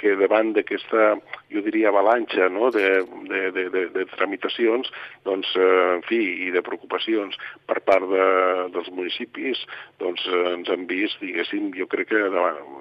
[0.00, 1.14] que davant d'aquesta,
[1.50, 2.70] jo diria, avalanxa no?
[2.70, 4.90] de, de, de, de, de tramitacions,
[5.26, 7.36] doncs, eh, en fi, i de preocupacions
[7.68, 8.26] per part de,
[8.74, 9.62] dels municipis,
[10.02, 12.78] doncs eh, ens han vist, diguéssim, jo crec que davant,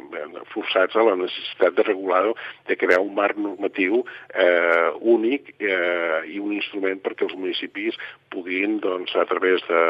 [0.54, 2.24] forçats a la necessitat de regular,
[2.70, 4.04] de crear un marc normatiu
[4.34, 7.98] eh, únic eh, i un instrument perquè els municipis
[8.34, 9.82] puguin, doncs, a través de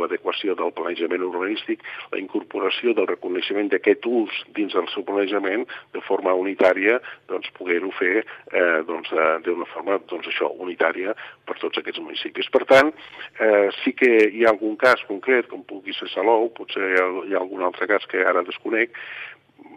[0.00, 6.02] l'adequació del planejament urbanístic, la incorporació del reconeixement d'aquest ús dins del seu planejament de
[6.06, 9.12] forma unitària, doncs poder-ho fer eh, doncs,
[9.46, 11.14] d'una forma doncs, això, unitària
[11.46, 12.50] per tots aquests municipis.
[12.52, 12.92] Per tant,
[13.38, 17.40] eh, sí que hi ha algun cas concret, com pugui ser Salou, potser hi ha,
[17.40, 18.96] algun altre cas que ara desconec,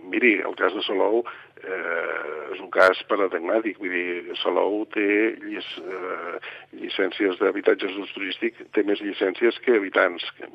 [0.10, 1.23] miri, el cas de Salou
[1.63, 5.06] eh, és un cas paradigmàtic, vull dir, Salou té
[5.41, 6.36] llic, eh,
[6.82, 10.26] llicències d'habitatges d'ús turístic, té més llicències que habitants.
[10.38, 10.52] Per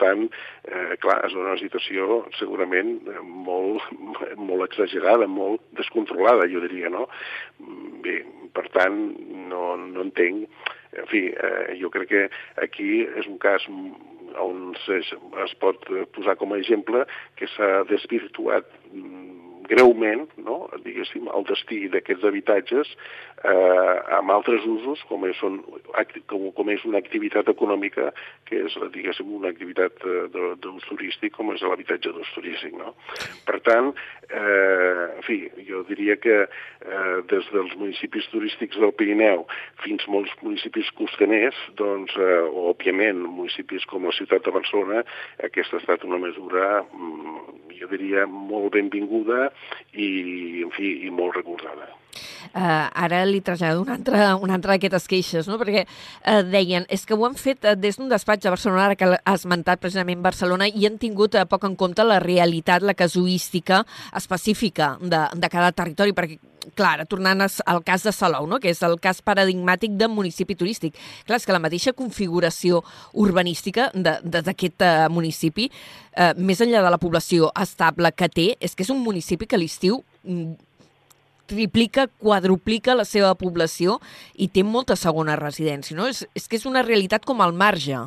[0.00, 0.26] tant,
[0.64, 3.84] eh, clar, és una situació segurament molt,
[4.38, 7.06] molt exagerada, molt descontrolada, jo diria, no?
[8.04, 8.20] Bé,
[8.56, 9.00] per tant,
[9.52, 10.72] no, no entenc...
[10.96, 12.20] En fi, eh, jo crec que
[12.64, 13.66] aquí és un cas
[14.40, 15.10] on es,
[15.44, 15.82] es pot
[16.16, 17.02] posar com a exemple
[17.36, 18.70] que s'ha desvirtuat
[19.70, 20.66] greument, no?
[20.84, 22.90] diguéssim, el destí d'aquests habitatges
[23.44, 25.58] eh, amb altres usos, com és, un,
[26.30, 28.10] com, com és una activitat econòmica,
[28.48, 30.26] que és, diguéssim, una activitat eh,
[30.62, 32.76] d'ús turístic, com és l'habitatge d'ús turístic.
[32.78, 32.94] No?
[33.48, 33.92] Per tant,
[34.30, 39.46] eh, en fi, jo diria que eh, des dels municipis turístics del Pirineu
[39.84, 45.04] fins molts municipis costaners, doncs, eh, òbviament, municipis com la ciutat de Barcelona,
[45.44, 49.50] aquesta ha estat una mesura, mm, jo diria, molt benvinguda
[49.92, 51.92] i, en fi, i molt recordada.
[52.56, 55.58] Uh, ara li trasllado una altra, una altra d'aquestes queixes, no?
[55.60, 58.96] perquè uh, deien, és que ho han fet uh, des d'un despatx a Barcelona, ara
[58.96, 62.96] que ha esmentat precisament Barcelona, i han tingut uh, poc en compte la realitat, la
[62.96, 63.82] casuística
[64.16, 66.40] específica de, de cada territori, perquè
[66.74, 68.58] clar, tornant al cas de Salou, no?
[68.60, 70.96] que és el cas paradigmàtic de municipi turístic.
[71.26, 72.82] Clar, és que la mateixa configuració
[73.14, 78.86] urbanística d'aquest uh, municipi, uh, més enllà de la població estable que té, és que
[78.86, 80.56] és un municipi que l'estiu mm,
[81.46, 84.00] triplica, quadruplica la seva població
[84.34, 86.08] i té molta segona residència, no?
[86.10, 88.06] És, és que és una realitat com al marge.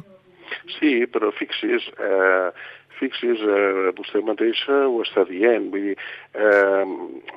[0.80, 2.50] Sí, però fixi's, eh,
[3.00, 5.98] fixi's, eh, vostè mateixa ho està dient, vull dir,
[6.36, 6.86] eh,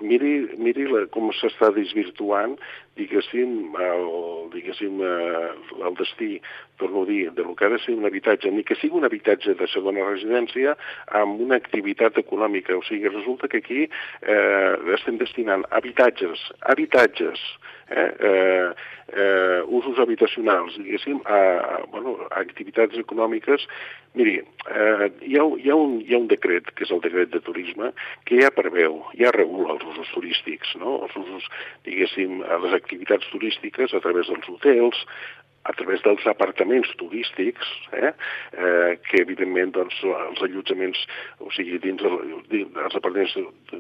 [0.03, 2.59] miri, miri la, com s'està desvirtuant,
[2.97, 4.07] diguéssim, el,
[4.53, 5.51] diguéssim, eh,
[5.87, 6.41] el destí,
[6.77, 9.07] torno a dir, de lo que ha de ser un habitatge, ni que sigui un
[9.09, 10.77] habitatge de segona residència
[11.21, 12.77] amb una activitat econòmica.
[12.77, 16.43] O sigui, resulta que aquí eh, estem destinant habitatges,
[16.75, 17.41] habitatges,
[17.93, 18.69] eh, eh,
[19.13, 23.67] eh, usos habitacionals, diguéssim, a, a, bueno, a activitats econòmiques.
[24.17, 27.33] Miri, eh, hi, ha, hi, ha un, hi ha un decret, que és el decret
[27.33, 27.93] de turisme,
[28.29, 30.99] que ja preveu, ja regula els usos turístics, no?
[31.07, 31.49] els usos,
[31.89, 35.07] diguéssim, les activitats turístiques a través dels hotels,
[35.65, 38.11] a través dels apartaments turístics, eh,
[38.53, 41.05] eh, que evidentment doncs, els allotjaments,
[41.39, 42.17] o sigui, dins, el,
[42.67, 43.37] els apartaments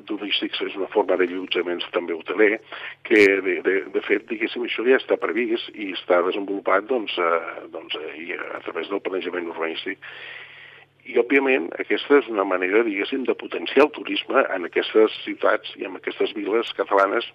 [0.06, 2.60] turístics és una forma d'allotjaments també hoteler,
[3.08, 7.66] que de, de, de fet, diguéssim, això ja està previst i està desenvolupat doncs, eh,
[7.74, 9.98] doncs, eh, a través del planejament urbanístic.
[11.02, 15.88] I, òbviament, aquesta és una manera, diguéssim, de potenciar el turisme en aquestes ciutats i
[15.88, 17.26] en aquestes viles catalanes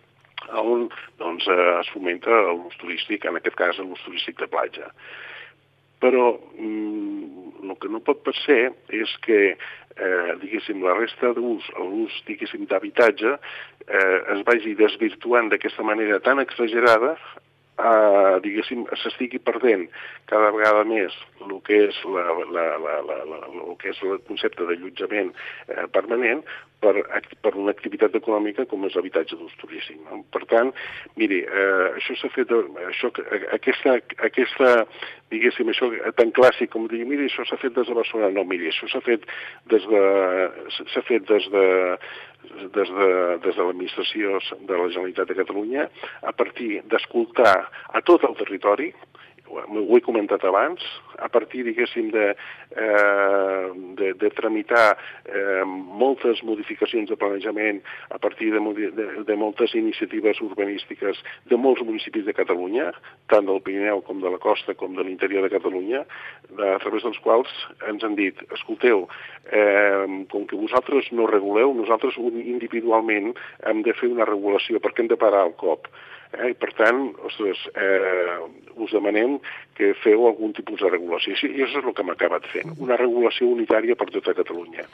[0.53, 0.88] on
[1.19, 4.91] doncs, eh, es fomenta l'ús turístic, en aquest cas l'ús turístic de platja.
[6.03, 9.41] Però mm, el que no pot ser és que
[9.97, 13.33] eh, diguéssim, la resta d'ús, l'ús, diguéssim, d'habitatge,
[13.88, 17.15] eh, es vagi desvirtuant d'aquesta manera tan exagerada
[17.77, 19.87] eh, diguéssim, s'estigui perdent
[20.31, 24.17] cada vegada més el que és, la, la, la, la, la, el, que és el
[24.29, 26.43] concepte d'allotjament eh, permanent
[26.81, 26.93] per,
[27.41, 29.99] per una activitat econòmica com és l'habitatge d'ús turístic.
[30.05, 30.21] No?
[30.33, 30.73] Per tant,
[31.17, 32.53] miri, eh, això s'ha fet,
[32.89, 33.11] això,
[33.57, 33.97] aquesta,
[34.29, 34.73] aquesta,
[35.33, 38.31] diguéssim, això tan clàssic com dir, miri, això s'ha fet des de Barcelona.
[38.35, 39.27] No, miri, això s'ha fet
[39.73, 40.03] des de,
[40.93, 41.65] s'ha fet des de,
[42.77, 43.09] des de,
[43.43, 45.87] des de l'administració de la Generalitat de Catalunya
[46.23, 47.55] a partir d'escoltar
[47.93, 48.91] a tot el territori,
[49.49, 50.83] ho he comentat abans,
[51.17, 52.25] a partir, diguéssim, de,
[52.75, 58.62] eh, de, de tramitar eh, moltes modificacions de planejament a partir de,
[58.95, 62.91] de, de moltes iniciatives urbanístiques de molts municipis de Catalunya,
[63.31, 66.03] tant del Pirineu com de la costa com de l'interior de Catalunya,
[66.51, 67.53] de, a través dels quals
[67.89, 69.07] ens han dit, escolteu,
[69.51, 73.33] eh, com que vosaltres no reguleu, nosaltres individualment
[73.65, 75.88] hem de fer una regulació perquè hem de parar el cop.
[76.33, 76.51] Eh?
[76.51, 78.37] I per tant, ostres, eh,
[78.77, 79.37] us demanem
[79.77, 81.33] que feu algun tipus de regulació.
[81.33, 84.87] I això és el que hem acabat fent, una regulació unitària per tota Catalunya.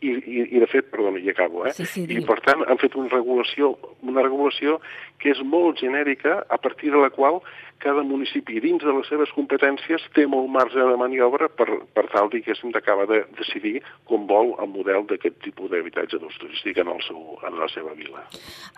[0.00, 1.74] I, i, i de fet, perdona, i acabo, eh?
[1.76, 3.74] Sí, sí, I per tant han fet una regulació,
[4.06, 4.78] una regulació
[5.20, 7.42] que és molt genèrica, a partir de la qual
[7.80, 11.66] cada municipi dins de les seves competències té molt marge de maniobra per,
[11.96, 16.82] per tal, diguéssim, d'acabar de decidir com vol el model d'aquest tipus d'habitatge d'ús turístic
[16.82, 18.26] en, el seu, en la seva vila.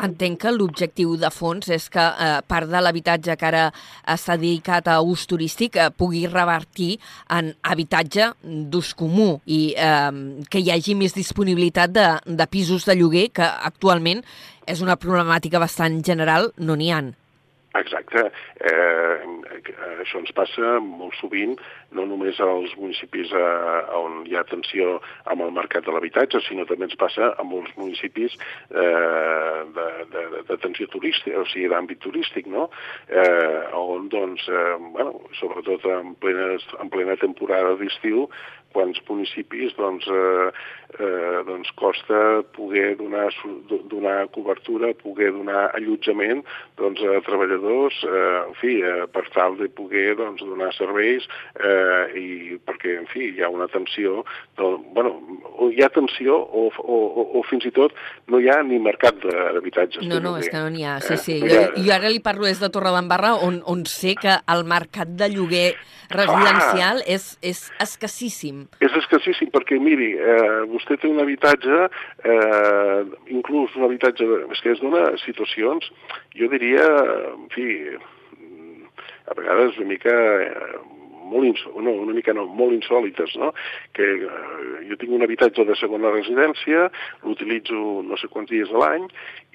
[0.07, 3.65] Entenc que l'objectiu de fons és que eh, part de l'habitatge que ara
[4.15, 6.95] està dedicat a ús turístic eh, pugui revertir
[7.35, 12.97] en habitatge d'ús comú i eh, que hi hagi més disponibilitat de, de pisos de
[12.99, 14.23] lloguer que actualment
[14.71, 17.13] és una problemàtica bastant general, no n'hi han.
[17.79, 18.27] Exacte.
[18.61, 19.15] Eh,
[20.03, 21.55] això ens passa molt sovint,
[21.97, 24.99] no només als municipis eh, on hi ha atenció
[25.33, 29.63] amb el mercat de l'habitatge, sinó també ens passa a molts municipis eh,
[30.51, 32.69] d'atenció turística, o sigui, d'àmbit turístic, no?
[33.09, 38.29] Eh, on, doncs, eh, bueno, sobretot en plena, en plena temporada d'estiu,
[38.75, 40.49] quants municipis doncs, eh,
[40.99, 43.31] eh, doncs costa poder donar,
[43.91, 46.45] donar cobertura, poder donar allotjament
[46.81, 52.19] doncs, a treballadors, eh, en fi, eh, per tal de poder doncs, donar serveis eh,
[52.19, 54.25] i perquè, en fi, hi ha una tensió,
[54.59, 55.17] doncs, bueno,
[55.59, 57.95] o hi ha tensió o, o, o, o fins i tot
[58.29, 60.07] no hi ha ni mercat d'habitatges.
[60.09, 61.39] No, no, és que no n'hi ha, sí, sí.
[61.41, 61.49] Eh?
[61.53, 65.31] Jo, jo ara li parlo des de Torredembarra on, on sé que el mercat de
[65.33, 65.69] lloguer
[66.15, 68.65] residencial ah, és, és escassíssim.
[68.85, 71.89] És escassíssim perquè, miri, eh, vostè té un habitatge,
[72.25, 73.03] eh,
[73.35, 75.89] inclús un habitatge, és que es dona situacions,
[76.39, 76.89] jo diria,
[77.35, 77.69] en fi,
[79.29, 80.81] a vegades una mica eh,
[81.33, 83.53] molt no, una mica no, molt insòlites, no?
[83.97, 86.89] que eh, jo tinc un habitatge de segona residència,
[87.27, 89.09] l'utilitzo no sé quants dies a l'any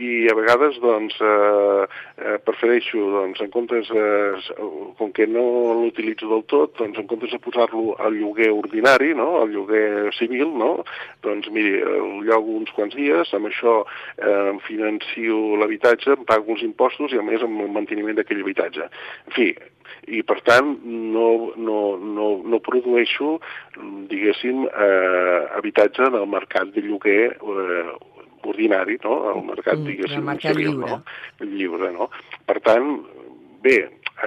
[0.04, 1.86] i a vegades doncs, eh,
[2.22, 4.56] eh, prefereixo, doncs, en comptes, eh,
[5.00, 5.46] com que no
[5.82, 9.42] l'utilitzo del tot, doncs, en comptes de posar-lo al lloguer ordinari, no?
[9.42, 10.72] al lloguer civil, no?
[11.26, 13.80] doncs miri, el llogo uns quants dies, amb això
[14.18, 18.44] eh, em financio l'habitatge, em pago els impostos i a més amb el manteniment d'aquell
[18.46, 18.90] habitatge.
[19.28, 19.52] En fi,
[20.08, 23.38] i per tant no, no, no, no produeixo,
[24.12, 27.96] diguéssim, eh, habitatge en el mercat de lloguer eh,
[28.48, 29.18] ordinari, no?
[29.34, 30.92] el mercat, mm, diguéssim, el mercat civil, lliure.
[30.92, 31.52] No?
[31.58, 31.92] lliure.
[31.96, 32.10] No?
[32.48, 32.94] Per tant,
[33.66, 33.78] bé,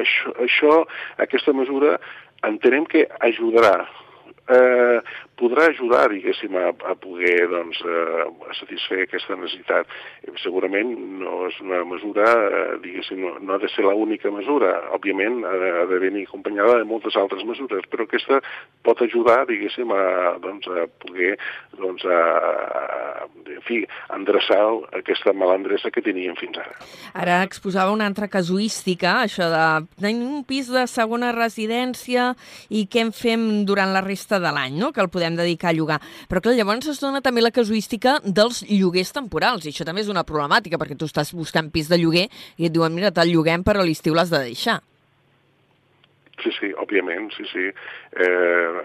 [0.01, 0.77] això, això,
[1.25, 1.96] aquesta mesura
[2.46, 3.75] entenem que ajudarà
[4.51, 5.01] eh,
[5.40, 9.88] podrà ajudar, diguéssim, a, a poder doncs, a, a satisfer aquesta necessitat.
[10.26, 14.74] Eh, segurament no és una mesura, eh, diguéssim, no, no ha de ser l'única mesura.
[14.96, 18.40] Òbviament ha, de venir acompanyada de moltes altres mesures, però aquesta
[18.87, 21.35] pot ajudar, diguéssim, a, doncs, a poder
[21.81, 22.20] doncs, a,
[23.50, 23.83] en fi,
[24.14, 24.61] endreçar
[25.00, 26.76] aquesta malandressa que teníem fins ara.
[27.14, 29.64] Ara exposava una altra casuística, això de
[30.00, 32.31] tenir un pis de segona residència
[32.68, 34.92] i què en fem durant la resta de l'any, no?
[34.94, 36.01] que el podem dedicar a llogar.
[36.29, 40.12] Però clar, llavors es dona també la casuística dels lloguers temporals, i això també és
[40.12, 43.64] una problemàtica, perquè tu estàs buscant pis de lloguer i et diuen, mira, te'l lloguem,
[43.66, 44.81] però a l'estiu l'has de deixar.
[46.40, 47.66] Sí, sí, òbviament, sí, sí.
[48.16, 48.83] Eh,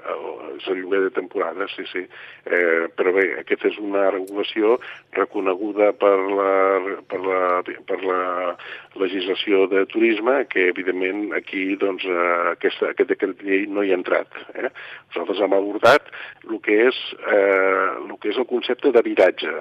[0.56, 2.04] és el lloguer de temporada, sí, sí.
[2.46, 4.76] Eh, però bé, aquesta és una regulació
[5.16, 6.52] reconeguda per la,
[7.12, 7.40] per la,
[7.88, 8.22] per la
[9.00, 14.00] legislació de turisme, que evidentment aquí doncs, eh, aquesta, aquest decret llei no hi ha
[14.00, 14.36] entrat.
[14.56, 14.70] Eh?
[15.14, 16.12] Nosaltres hem abordat
[16.50, 19.52] el que és, eh, el, que és el concepte d'habitatge,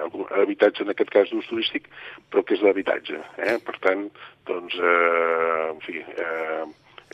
[0.43, 1.87] habitatge en aquest cas d'ús turístic,
[2.31, 3.21] però que és d'habitatge.
[3.47, 3.59] Eh?
[3.65, 4.09] Per tant,
[4.49, 6.65] doncs, eh, en fi, eh,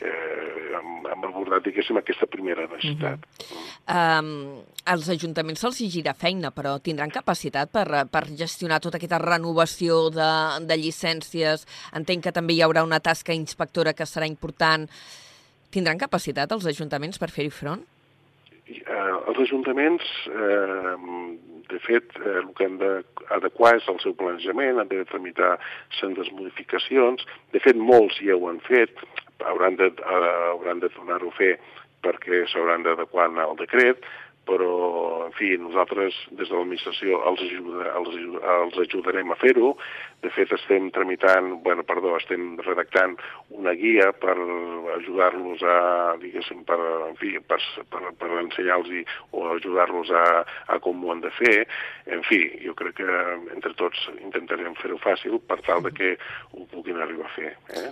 [0.02, 3.18] eh, hem, hem abordat, diguéssim, aquesta primera necessitat.
[3.22, 4.18] Uh -huh.
[4.20, 10.10] um, als ajuntaments se'ls gira feina, però tindran capacitat per, per gestionar tota aquesta renovació
[10.10, 10.32] de,
[10.66, 11.66] de llicències.
[11.92, 14.88] Entenc que també hi haurà una tasca inspectora que serà important.
[15.70, 17.82] Tindran capacitat els ajuntaments per fer-hi front?
[18.66, 20.96] Eh, els ajuntaments, eh,
[21.68, 25.58] de fet, eh, el que han d'adequar és el seu planejament, han de tramitar
[26.00, 27.24] sendes modificacions.
[27.52, 28.90] De fet, molts ja ho han fet
[29.46, 31.54] hauran de, uh, de tornar-ho a fer
[32.02, 34.02] perquè s'hauran d'adequar al decret,
[34.48, 38.16] però, en fi, nosaltres des de l'administració els, ajuda, els,
[38.56, 39.74] els ajudarem a fer-ho.
[40.22, 43.16] De fet, estem tramitant, bueno, perdó, estem redactant
[43.50, 44.34] una guia per
[44.96, 45.76] ajudar-los a,
[46.22, 46.78] diguéssim, per,
[47.08, 47.58] en fi, per,
[47.90, 50.26] per, per ensenyar-los o ajudar-los a,
[50.74, 51.56] a com ho han de fer.
[52.10, 53.18] En fi, jo crec que
[53.54, 56.14] entre tots intentarem fer-ho fàcil per tal de que
[56.52, 57.54] ho puguin arribar a fer.
[57.78, 57.90] Eh?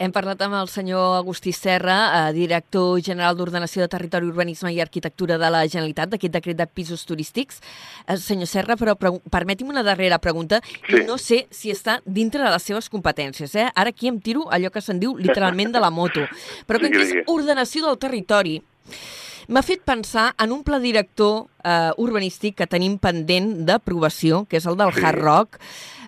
[0.00, 4.80] Hem parlat amb el senyor Agustí Serra, eh, director general d'Ordenació de Territori, Urbanisme i
[4.80, 7.60] Arquitectura de la Generalitat Generalitat d'aquest decret de pisos turístics.
[8.06, 10.96] Eh, senyor Serra, però permeti'm una darrera pregunta sí.
[10.96, 13.54] i no sé si està dintre de les seves competències.
[13.54, 13.70] Eh?
[13.74, 16.26] Ara aquí em tiro allò que se'n diu literalment de la moto.
[16.66, 18.60] Però que és ordenació del territori,
[19.50, 24.68] m'ha fet pensar en un pla director eh, urbanístic que tenim pendent d'aprovació, que és
[24.70, 25.02] el del sí.
[25.04, 25.58] Hard Rock.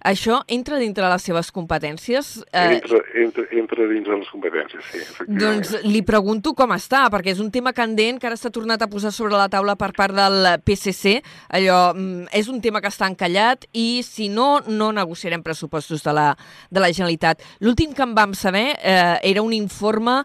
[0.02, 2.32] Això entra dintre les seves competències?
[2.50, 2.78] Eh...
[2.78, 5.26] Entra, entra, entra dins de les competències, sí.
[5.30, 8.90] Doncs li pregunto com està, perquè és un tema candent que ara s'ha tornat a
[8.90, 11.20] posar sobre la taula per part del PSC.
[11.54, 16.16] Allò mm, és un tema que està encallat i, si no, no negociarem pressupostos de
[16.18, 16.32] la,
[16.70, 17.46] de la Generalitat.
[17.62, 20.22] L'últim que en vam saber eh, era un informe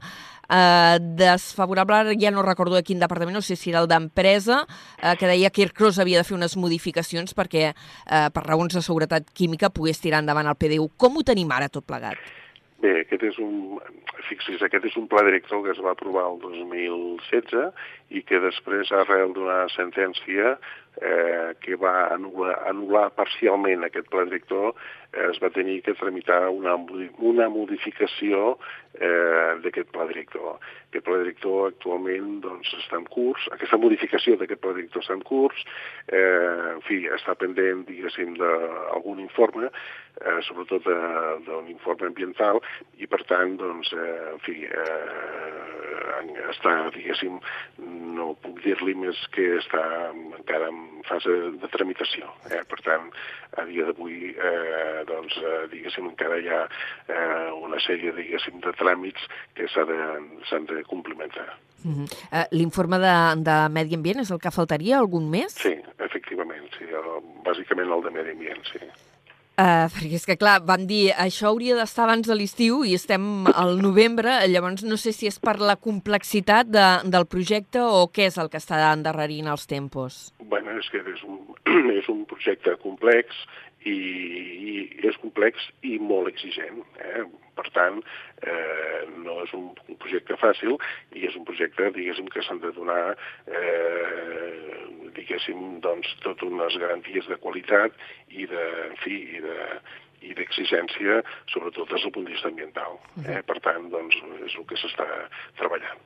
[0.50, 4.66] eh, desfavorable, ja no recordo de quin departament, no sé si era el d'empresa,
[5.02, 8.82] eh, que deia que Aircross havia de fer unes modificacions perquè, eh, per raons de
[8.82, 10.90] seguretat química, pogués tirar endavant el PDU.
[10.98, 12.18] Com ho tenim ara tot plegat?
[12.78, 13.80] Bé, aquest és un,
[14.30, 17.72] fixis, aquest és un pla director que es va aprovar el 2016
[18.14, 20.58] i que després, arrel d'una sentència,
[21.02, 24.74] eh, que va anul·lar, anul·lar parcialment aquest pla director,
[25.12, 26.76] eh, es va tenir que tramitar una,
[27.20, 28.58] una modificació
[28.98, 30.58] eh, d'aquest pla director.
[30.90, 35.24] Aquest pla director actualment doncs, està en curs, aquesta modificació d'aquest pla director està en
[35.28, 35.64] curs,
[36.08, 39.70] eh, en fi, està pendent, diguéssim, d'algun informe,
[40.18, 40.88] eh, sobretot
[41.46, 42.62] d'un informe ambiental,
[42.98, 45.88] i per tant, doncs, eh, en fi, eh,
[46.52, 47.40] està, diguéssim,
[48.18, 49.84] no puc dir-li més que està
[50.14, 52.32] encara en fase de tramitació.
[52.52, 52.64] Eh?
[52.70, 53.08] Per tant,
[53.58, 58.74] a dia d'avui, eh, doncs, eh, diguéssim, encara hi ha eh, una sèrie, diguéssim, de
[58.80, 59.28] tràmits
[59.58, 61.50] que s'han de, de complimentar.
[61.86, 62.08] Uh -huh.
[62.32, 63.16] uh, L'informe de,
[63.48, 65.54] de Medi Ambient és el que faltaria, algun més?
[65.54, 68.80] Sí, efectivament, sí, el, bàsicament el de Medi Ambient, sí.
[69.58, 73.48] Uh, perquè és que, clar, van dir això hauria d'estar abans de l'estiu i estem
[73.58, 78.28] al novembre, llavors no sé si és per la complexitat de, del projecte o què
[78.30, 80.28] és el que està endarrerint els tempos.
[80.46, 81.42] bueno, és que és un,
[82.00, 83.34] és un projecte complex
[83.88, 83.98] i,
[84.72, 86.82] i és complex i molt exigent.
[87.04, 87.26] Eh?
[87.58, 88.00] Per tant,
[88.46, 90.76] eh, no és un, un projecte fàcil
[91.18, 93.16] i és un projecte, diguéssim, que s'han de donar,
[93.50, 94.84] eh,
[95.18, 97.98] diguéssim, doncs, tot unes garanties de qualitat
[98.30, 99.58] i de, en fi, i de,
[100.22, 101.22] i d'exigència,
[101.54, 103.00] sobretot des del punt de vista ambiental.
[103.24, 103.42] Eh?
[103.48, 105.08] Per tant, doncs, és el que s'està
[105.60, 106.06] treballant.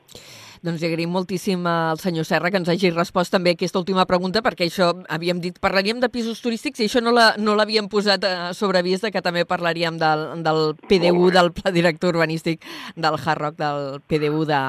[0.62, 4.44] Doncs li agraïm moltíssim al senyor Serra que ens hagi respost també aquesta última pregunta,
[4.46, 8.52] perquè això havíem dit, parlaríem de pisos turístics i això no l'havíem no posat a
[8.54, 12.62] sobreavís de que també parlaríem del, del PDU, del Pla Director Urbanístic
[12.96, 14.60] del Hard del PDU de,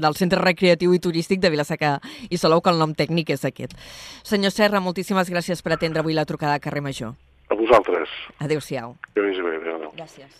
[0.00, 1.98] del Centre Recreatiu i Turístic de Vilaseca
[2.30, 3.76] i Salou, que el nom tècnic és aquest.
[4.24, 7.12] Senyor Serra, moltíssimes gràcies per atendre avui la trucada a Carrer Major.
[7.52, 8.08] A vosaltres.
[8.40, 8.96] Adéu-siau.
[9.12, 9.28] Adéu,
[9.76, 9.90] adéu.
[9.92, 10.32] Gràcies.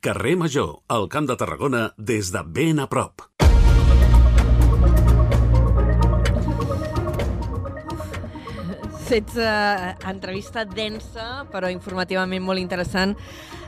[0.00, 3.26] Carrer Major, al Camp de Tarragona, des de ben a prop.
[9.10, 13.18] Fets uh, entrevista densa, però informativament molt interessant,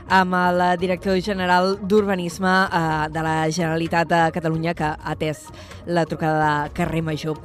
[0.07, 5.49] amb el director general d'Urbanisme uh, de la Generalitat de Catalunya, que ha atès
[5.85, 7.35] la trucada de Carrer Major.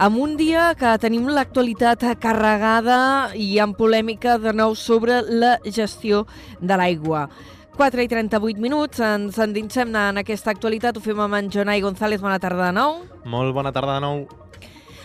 [0.00, 6.22] Amb un dia que tenim l'actualitat carregada i amb polèmica de nou sobre la gestió
[6.56, 7.26] de l'aigua.
[7.76, 12.24] 4 i 38 minuts, ens endinsem en aquesta actualitat, ho fem amb en Jonai González,
[12.24, 12.96] bona tarda de nou.
[13.28, 14.24] Molt bona tarda de nou.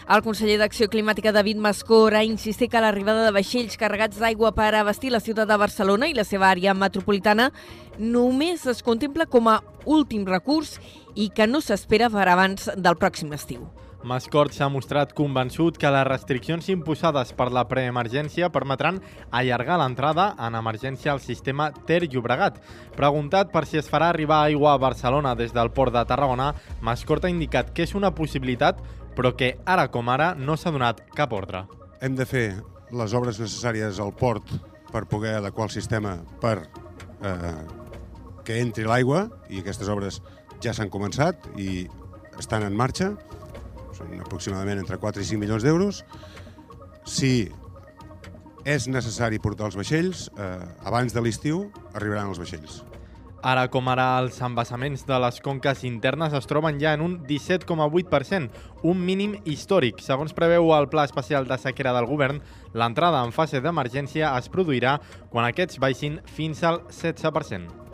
[0.08, 4.72] El conseller d'Acció Climàtica, David Mascor, ha insistit que l'arribada de vaixells carregats d'aigua per
[4.80, 7.52] abastir la ciutat de Barcelona i la seva àrea metropolitana
[8.00, 10.78] només es contempla com a últim recurs
[11.16, 13.68] i que no s'espera per abans del pròxim estiu.
[14.06, 19.00] Mascort s'ha mostrat convençut que les restriccions imposades per la preemergència permetran
[19.34, 22.60] allargar l'entrada en emergència al sistema Ter Llobregat.
[22.94, 26.52] Preguntat per si es farà arribar aigua a Barcelona des del port de Tarragona,
[26.86, 28.78] Mascort ha indicat que és una possibilitat,
[29.18, 31.64] però que ara com ara no s'ha donat cap ordre.
[31.98, 32.46] Hem de fer
[32.94, 34.54] les obres necessàries al port
[34.92, 36.60] per poder adequar el sistema per
[37.26, 37.56] eh,
[38.46, 40.22] que entri l'aigua i aquestes obres
[40.62, 41.88] ja s'han començat i
[42.38, 43.16] estan en marxa
[43.96, 46.04] són aproximadament entre 4 i 5 milions d'euros.
[47.06, 47.48] Si
[48.66, 52.82] és necessari portar els vaixells, eh, abans de l'estiu arribaran els vaixells.
[53.46, 58.50] Ara com ara, els embassaments de les conques internes es troben ja en un 17,8%,
[58.82, 60.02] un mínim històric.
[60.02, 62.42] Segons preveu el Pla Especial de Sequera del Govern,
[62.74, 64.98] l'entrada en fase d'emergència es produirà
[65.30, 67.85] quan aquests baixin fins al 16%.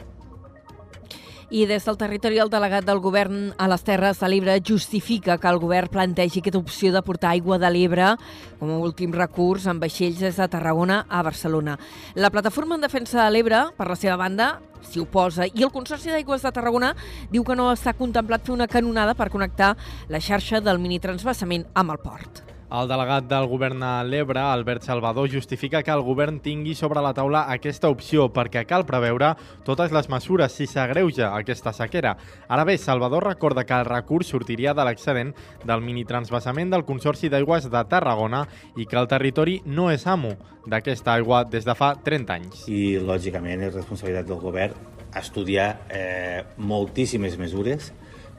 [1.52, 5.50] I des del territori el delegat del govern a les Terres de l'Ebre justifica que
[5.50, 8.14] el govern plantegi aquesta opció de portar aigua de l'Ebre
[8.62, 11.76] com a últim recurs amb vaixells des de Tarragona a Barcelona.
[12.16, 16.14] La plataforma en defensa de l'Ebre, per la seva banda, s'hi oposa i el Consorci
[16.16, 16.94] d'Aigües de Tarragona
[17.34, 19.74] diu que no està contemplat fer una canonada per connectar
[20.08, 22.51] la xarxa del minitransbassament amb el port.
[22.72, 27.12] El delegat del govern a l'Ebre, Albert Salvador, justifica que el govern tingui sobre la
[27.12, 29.34] taula aquesta opció perquè cal preveure
[29.68, 32.14] totes les mesures si s'agreuja aquesta sequera.
[32.48, 35.34] Ara bé, Salvador recorda que el recurs sortiria de l'excedent
[35.68, 38.46] del minitransbassament del Consorci d'Aigües de Tarragona
[38.80, 42.66] i que el territori no és amo d'aquesta aigua des de fa 30 anys.
[42.72, 44.80] I, lògicament, és responsabilitat del govern
[45.20, 47.92] estudiar eh, moltíssimes mesures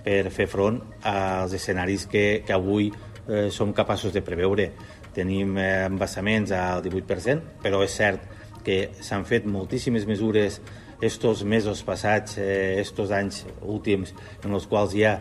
[0.03, 2.89] per fer front als escenaris que, que avui
[3.29, 4.70] eh, som capaços de preveure.
[5.14, 8.25] Tenim eh, embassaments al 18%, però és cert
[8.64, 10.61] que s'han fet moltíssimes mesures
[11.03, 14.14] estos mesos passats, eh, estos anys últims,
[14.45, 15.16] en els quals hi ha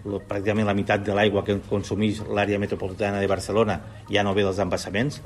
[0.00, 3.78] pràcticament la meitat de l'aigua que consumeix l'àrea metropolitana de Barcelona
[4.10, 5.20] ja no ve dels embassaments.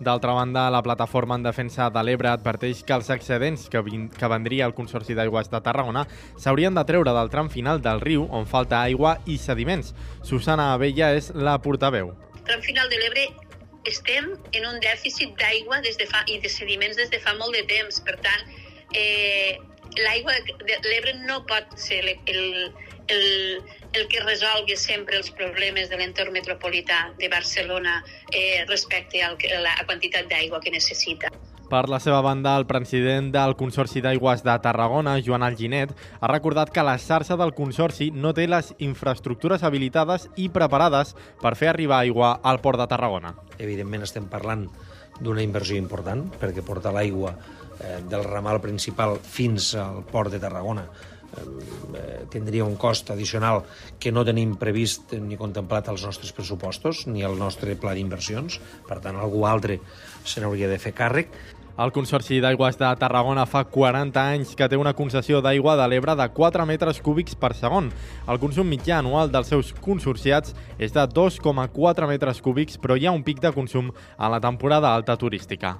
[0.00, 3.82] D'altra banda, la plataforma en defensa de l'Ebre adverteix que els excedents que,
[4.16, 6.06] que vendria el Consorci d'Aigües de Tarragona
[6.40, 9.92] s'haurien de treure del tram final del riu on falta aigua i sediments.
[10.24, 12.14] Susana Abella és la portaveu.
[12.38, 13.26] El tram final de l'Ebre
[13.92, 17.52] estem en un dèficit d'aigua des de fa, i de sediments des de fa molt
[17.56, 18.00] de temps.
[18.00, 18.48] Per tant,
[18.96, 19.60] eh,
[20.00, 22.72] l'aigua de l'Ebre no pot ser el, el,
[23.12, 23.28] el,
[23.92, 29.62] el que resolgui sempre els problemes de l'entorn metropolità de Barcelona eh, respecte al, a
[29.64, 31.30] la quantitat d'aigua que necessita.
[31.70, 36.72] Per la seva banda, el president del Consorci d'Aigües de Tarragona, Joan Alginet, ha recordat
[36.74, 42.00] que la xarxa del Consorci no té les infraestructures habilitades i preparades per fer arribar
[42.02, 43.36] aigua al port de Tarragona.
[43.58, 44.66] Evidentment estem parlant
[45.20, 50.88] d'una inversió important, perquè portar l'aigua eh, del ramal principal fins al port de Tarragona
[52.30, 53.64] tindria un cost addicional
[53.98, 58.60] que no tenim previst ni contemplat als nostres pressupostos ni al nostre pla d'inversions.
[58.88, 59.80] Per tant, algú altre
[60.24, 61.34] se n'hauria de fer càrrec.
[61.80, 66.12] El Consorci d'Aigües de Tarragona fa 40 anys que té una concessió d'aigua de l'Ebre
[66.18, 67.88] de 4 metres cúbics per segon.
[68.28, 73.16] El consum mitjà anual dels seus consorciats és de 2,4 metres cúbics, però hi ha
[73.16, 75.78] un pic de consum a la temporada alta turística.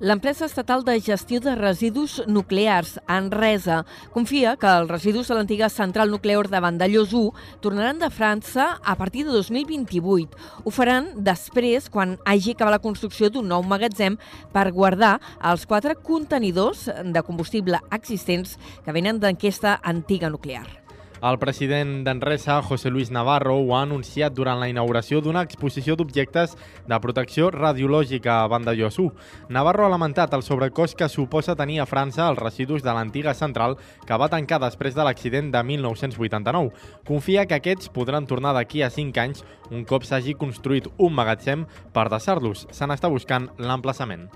[0.00, 6.10] L'empresa estatal de gestió de residus nuclears, Enresa, confia que els residus de l'antiga central
[6.10, 10.34] nuclear de Vandellós 1 tornaran de França a partir de 2028.
[10.64, 14.18] Ho faran després, quan hagi acabat la construcció d'un nou magatzem
[14.52, 20.83] per guardar els quatre contenidors de combustible existents que venen d'aquesta antiga nuclear.
[21.24, 26.52] El president d'Enresa, José Luis Navarro, ho ha anunciat durant la inauguració d'una exposició d'objectes
[26.84, 29.14] de protecció radiològica a Vandellós 1.
[29.56, 33.78] Navarro ha lamentat el sobrecost que suposa tenir a França els residus de l'antiga central
[34.04, 36.74] que va tancar després de l'accident de 1989.
[37.08, 41.64] Confia que aquests podran tornar d'aquí a 5 anys un cop s'hagi construït un magatzem
[41.96, 42.66] per deixar-los.
[42.68, 44.28] Se n'està buscant l'emplaçament.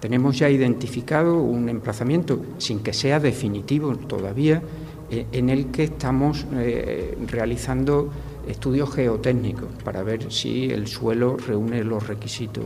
[0.00, 4.62] Tenemos ya identificado un emplazamiento, sin que sea definitivo todavía,
[5.10, 8.10] en el que estamos eh, realizando
[8.48, 12.64] estudios geotécnicos para ver si el suelo reúne los requisitos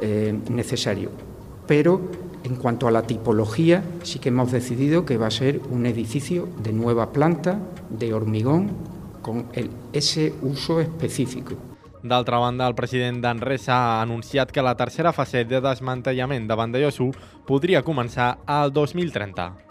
[0.00, 1.12] eh, necesarios.
[1.66, 2.00] Pero
[2.44, 6.48] en cuanto a la tipología, sí que hemos decidido que va a ser un edificio
[6.62, 7.58] de nueva planta,
[7.90, 8.70] de hormigón,
[9.20, 9.46] con
[9.92, 11.54] ese uso específico.
[12.04, 17.02] D'altra banda, el president d'Enresa ha anunciat que la tercera fase de desmantellament de Vandellós
[17.48, 19.65] podria començar al 2030.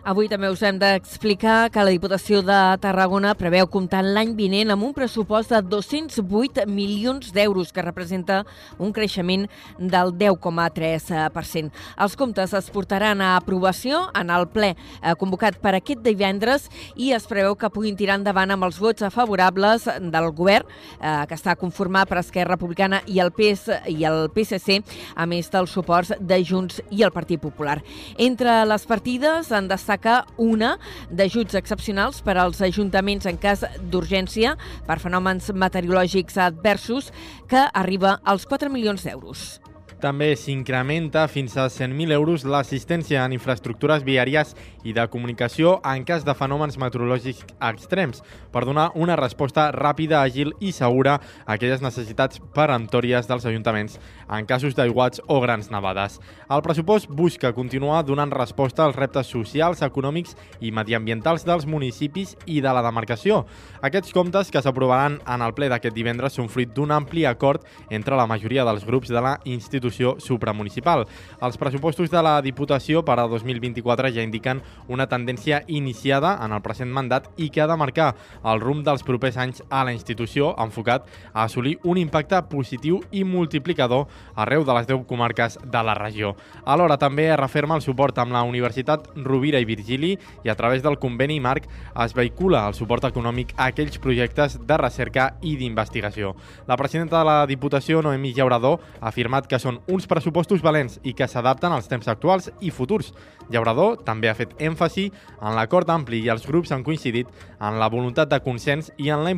[0.00, 4.86] Avui també us hem d'explicar que la Diputació de Tarragona preveu comptar l'any vinent amb
[4.86, 8.38] un pressupost de 208 milions d'euros, que representa
[8.78, 9.44] un creixement
[9.76, 11.68] del 10,3%.
[12.00, 17.12] Els comptes es portaran a aprovació en el ple eh, convocat per aquest divendres i
[17.12, 20.64] es preveu que puguin tirar endavant amb els vots favorables del govern,
[20.96, 24.80] eh, que està conformat per Esquerra Republicana i el PS i el PSC,
[25.12, 27.82] a més dels suports de Junts i el Partit Popular.
[28.16, 30.76] Entre les partides han d'estar destaca una
[31.10, 34.54] d'ajuts excepcionals per als ajuntaments en cas d'urgència
[34.86, 37.10] per fenòmens meteorològics adversos
[37.50, 39.60] que arriba als 4 milions d'euros.
[40.00, 44.54] També s'incrementa fins a 100.000 euros l'assistència en infraestructures viàries
[44.88, 50.54] i de comunicació en cas de fenòmens meteorològics extrems per donar una resposta ràpida, àgil
[50.64, 53.98] i segura a aquelles necessitats peremptòries dels ajuntaments
[54.32, 56.16] en casos d'aiguats o grans nevades.
[56.48, 60.32] El pressupost busca continuar donant resposta als reptes socials, econòmics
[60.64, 63.42] i mediambientals dels municipis i de la demarcació.
[63.84, 68.16] Aquests comptes que s'aprovaran en el ple d'aquest divendres són fruit d'un ampli acord entre
[68.16, 71.06] la majoria dels grups de la institució institució supramunicipal.
[71.42, 76.62] Els pressupostos de la Diputació per a 2024 ja indiquen una tendència iniciada en el
[76.62, 78.14] present mandat i que ha de marcar
[78.44, 83.24] el rumb dels propers anys a la institució enfocat a assolir un impacte positiu i
[83.24, 86.34] multiplicador arreu de les 10 comarques de la regió.
[86.64, 90.98] Alhora també referma el suport amb la Universitat Rovira i Virgili i a través del
[90.98, 91.66] conveni marc
[92.04, 96.34] es vehicula el suport econòmic a aquells projectes de recerca i d'investigació.
[96.66, 101.14] La presidenta de la Diputació, Noemí Llaurador, ha afirmat que són uns pressupostos valents i
[101.16, 103.12] que s'adapten als temps actuals i futurs.
[103.50, 105.08] Llaurador també ha fet èmfasi
[105.40, 107.28] en l'acord ampli i els grups han coincidit
[107.60, 109.32] en la voluntat de consens i en la,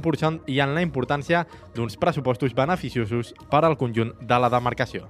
[0.46, 5.08] i en la importància d'uns pressupostos beneficiosos per al conjunt de la demarcació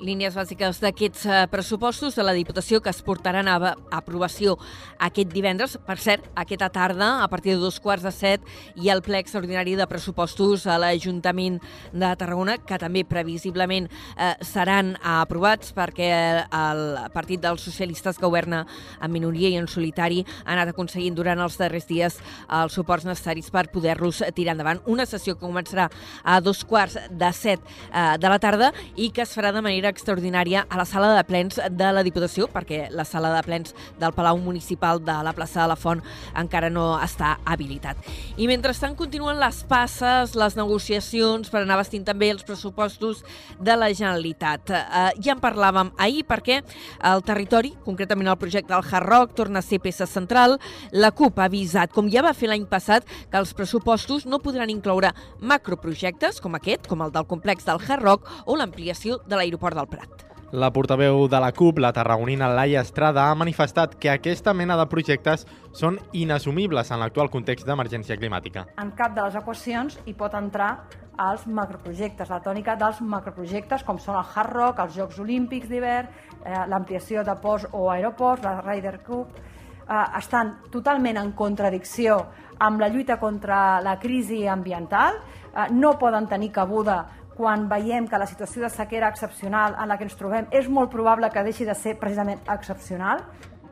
[0.00, 4.56] línies bàsiques d'aquests eh, pressupostos de la Diputació que es portaran a, aprovació
[5.02, 5.76] aquest divendres.
[5.86, 8.44] Per cert, aquesta tarda, a partir de dos quarts de set,
[8.76, 11.58] hi ha el ple extraordinari de pressupostos a l'Ajuntament
[11.92, 16.10] de Tarragona, que també previsiblement eh, seran aprovats perquè
[16.46, 16.84] el
[17.14, 18.64] Partit dels Socialistes que governa
[19.02, 22.18] en minoria i en solitari ha anat aconseguint durant els darrers dies
[22.48, 24.82] els suports necessaris per poder-los tirar endavant.
[24.86, 25.88] Una sessió que començarà
[26.22, 27.60] a dos quarts de set
[27.92, 31.16] eh, de la tarda i que es farà de manera cimera extraordinària a la sala
[31.16, 35.32] de plens de la Diputació, perquè la sala de plens del Palau Municipal de la
[35.32, 36.02] plaça de la Font
[36.36, 37.96] encara no està habilitat.
[38.36, 43.24] I mentrestant continuen les passes, les negociacions per anar vestint també els pressupostos
[43.60, 44.70] de la Generalitat.
[44.70, 46.60] Eh, ja en parlàvem ahir perquè
[47.04, 50.58] el territori, concretament el projecte del Hard Rock, torna a ser peça central.
[50.92, 54.70] La CUP ha avisat, com ja va fer l'any passat, que els pressupostos no podran
[54.70, 59.77] incloure macroprojectes com aquest, com el del complex del Hard Rock o l'ampliació de l'aeroport
[59.78, 60.28] del Prat.
[60.50, 64.86] La portaveu de la CUP, la tarragonina Laia Estrada, ha manifestat que aquesta mena de
[64.88, 65.44] projectes
[65.76, 68.64] són inassumibles en l'actual context d'emergència climàtica.
[68.80, 70.70] En cap de les equacions hi pot entrar
[71.18, 76.08] els macroprojectes, la tònica dels macroprojectes com són el Hard Rock, els Jocs Olímpics d'hivern,
[76.44, 82.22] eh, l'ampliació de ports o aeroports, la Ryder Cup, eh, estan totalment en contradicció
[82.58, 85.20] amb la lluita contra la crisi ambiental,
[85.54, 87.04] eh, no poden tenir cabuda
[87.38, 90.90] quan veiem que la situació de sequera excepcional en la que ens trobem és molt
[90.90, 93.22] probable que deixi de ser precisament excepcional.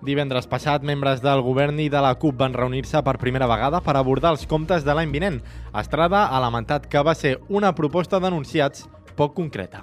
[0.07, 3.97] Divendres passat, membres del govern i de la CUP van reunir-se per primera vegada per
[3.99, 5.41] abordar els comptes de l'any vinent.
[5.75, 8.87] Estrada ha lamentat que va ser una proposta d'anunciats
[9.19, 9.83] poc concreta.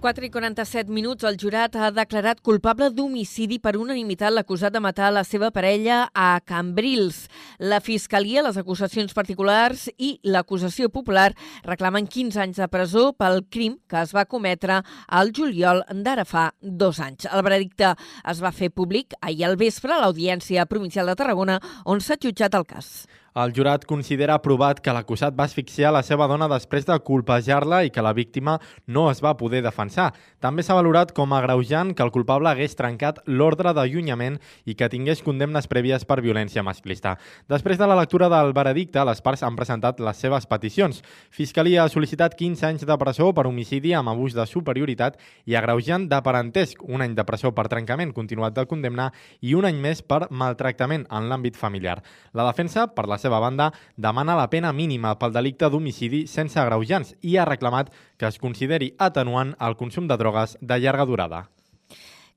[0.00, 5.10] 4 i 47 minuts, el jurat ha declarat culpable d'homicidi per unanimitat l'acusat de matar
[5.12, 7.26] la seva parella a Cambrils.
[7.58, 11.28] La Fiscalia, les acusacions particulars i l'acusació popular
[11.68, 16.48] reclamen 15 anys de presó pel crim que es va cometre al juliol d'ara fa
[16.62, 17.28] dos anys.
[17.28, 17.92] El veredicte
[18.24, 22.56] es va fer públic ahir al vespre a l'Audiència Provincial de Tarragona, on s'ha jutjat
[22.56, 23.04] el cas.
[23.32, 27.90] El jurat considera aprovat que l'acusat va asfixiar la seva dona després de colpejar-la i
[27.94, 28.56] que la víctima
[28.90, 30.08] no es va poder defensar.
[30.42, 34.88] També s'ha valorat com a greujant que el culpable hagués trencat l'ordre d'allunyament i que
[34.90, 37.14] tingués condemnes prèvies per violència masclista.
[37.46, 40.98] Després de la lectura del veredicte, les parts han presentat les seves peticions.
[41.30, 46.08] Fiscalia ha sol·licitat 15 anys de presó per homicidi amb abús de superioritat i agreujant
[46.10, 50.02] de parentesc, un any de presó per trencament continuat de condemnar i un any més
[50.02, 52.00] per maltractament en l'àmbit familiar.
[52.34, 57.14] La defensa, per la seva banda, demana la pena mínima pel delicte d'homicidi sense agreujants
[57.20, 61.46] i ha reclamat que es consideri atenuant el consum de drogues de llarga durada.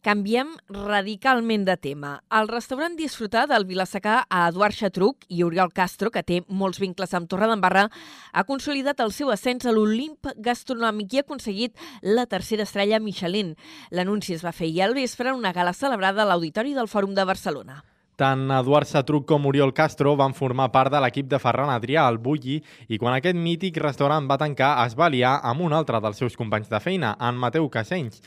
[0.04, 2.10] Canviem radicalment de tema.
[2.28, 7.16] El restaurant Disfrutar del Vilassacà a Eduard Xatruc i Oriol Castro, que té molts vincles
[7.16, 7.86] amb Torredembarra,
[8.34, 13.56] ha consolidat el seu ascens a l'Olimp gastronòmic i ha aconseguit la tercera estrella Michelin.
[13.96, 17.16] L'anunci es va fer ahir al vespre en una gala celebrada a l'Auditori del Fòrum
[17.16, 17.80] de Barcelona.
[18.14, 22.20] Tant Eduard Satruc com Oriol Castro van formar part de l'equip de Ferran Adrià al
[22.22, 22.59] Bulli
[22.93, 26.38] i quan aquest mític restaurant va tancar es va liar amb un altre dels seus
[26.38, 28.22] companys de feina, en Mateu Casenys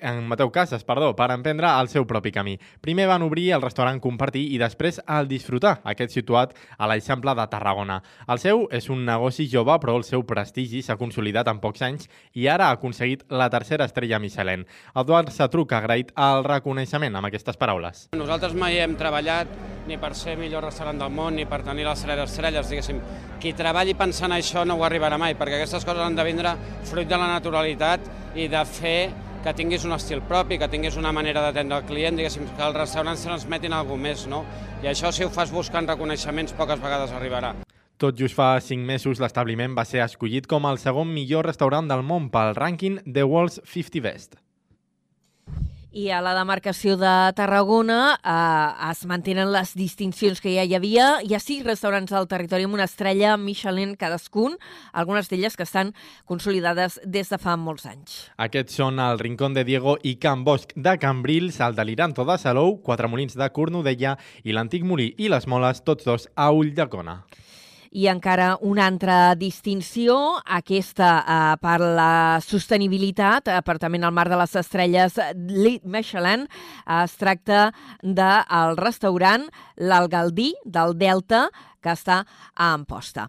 [0.00, 2.56] en Mateu Casas, perdó, per emprendre el seu propi camí.
[2.80, 7.44] Primer van obrir el restaurant Compartir i després el Disfrutar, aquest situat a l'Eixample de
[7.52, 7.98] Tarragona.
[8.28, 12.08] El seu és un negoci jove, però el seu prestigi s'ha consolidat en pocs anys
[12.32, 14.64] i ara ha aconseguit la tercera estrella Michelin.
[14.96, 18.08] Eduard Satruc ha agraït el reconeixement amb aquestes paraules.
[18.16, 19.52] Nosaltres mai hem treballat
[19.84, 23.02] ni per ser millor restaurant del món ni per tenir les tres estrelles, diguéssim.
[23.40, 26.56] Qui treballi pensant això no ho arribarà mai, perquè aquestes coses han de vindre
[26.88, 28.98] fruit de la naturalitat i de fer
[29.44, 32.78] que tinguis un estil propi, que tinguis una manera d'atendre el client, diguéssim, que els
[32.78, 34.40] restaurants transmetin alguna més, no?
[34.82, 37.52] I això, si ho fas buscant reconeixements, poques vegades arribarà.
[38.00, 42.02] Tot just fa 5 mesos, l'establiment va ser escollit com el segon millor restaurant del
[42.02, 44.40] món pel rànquing The World's 50 Best.
[45.94, 51.20] I a la demarcació de Tarragona eh, es mantenen les distincions que ja hi havia.
[51.22, 54.56] Hi ha sis restaurants al territori amb una estrella Michelin cadascun,
[54.90, 55.94] algunes d'elles que estan
[56.26, 58.18] consolidades des de fa molts anys.
[58.42, 62.80] Aquests són el Rincón de Diego i Can Bosch de Cambrils, el Deliranto de Salou,
[62.82, 67.20] Quatre Molins de Cornudella i l'Antic Molí i les Moles, tots dos a Ulldecona.
[67.94, 70.16] I encara una altra distinció,
[70.50, 73.52] aquesta eh, per la sostenibilitat,
[73.94, 77.68] en el mar de les estrelles Lit Michelin, eh, es tracta
[78.02, 81.46] del restaurant L'Algaldí del Delta,
[81.84, 82.22] que està
[82.54, 83.28] a Amposta.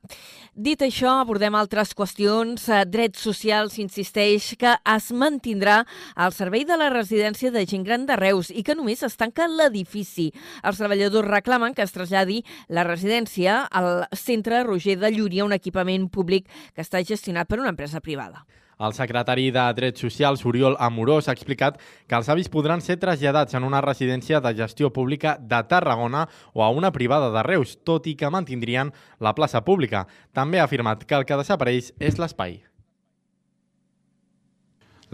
[0.56, 2.70] Dit això, abordem altres qüestions.
[2.72, 5.82] Eh, drets socials insisteix que es mantindrà
[6.16, 9.50] el servei de la residència de gent gran de Reus i que només es tanca
[9.52, 10.32] l'edifici.
[10.64, 16.10] Els treballadors reclamen que es traslladi la residència al centre Roger de Llúria, un equipament
[16.10, 18.46] públic que està gestionat per una empresa privada.
[18.78, 23.56] El secretari de Drets Socials, Oriol Amorós, ha explicat que els avis podran ser traslladats
[23.56, 28.08] en una residència de gestió pública de Tarragona o a una privada de Reus, tot
[28.12, 30.06] i que mantindrien la plaça pública.
[30.34, 32.60] També ha afirmat que el que desapareix és l'espai.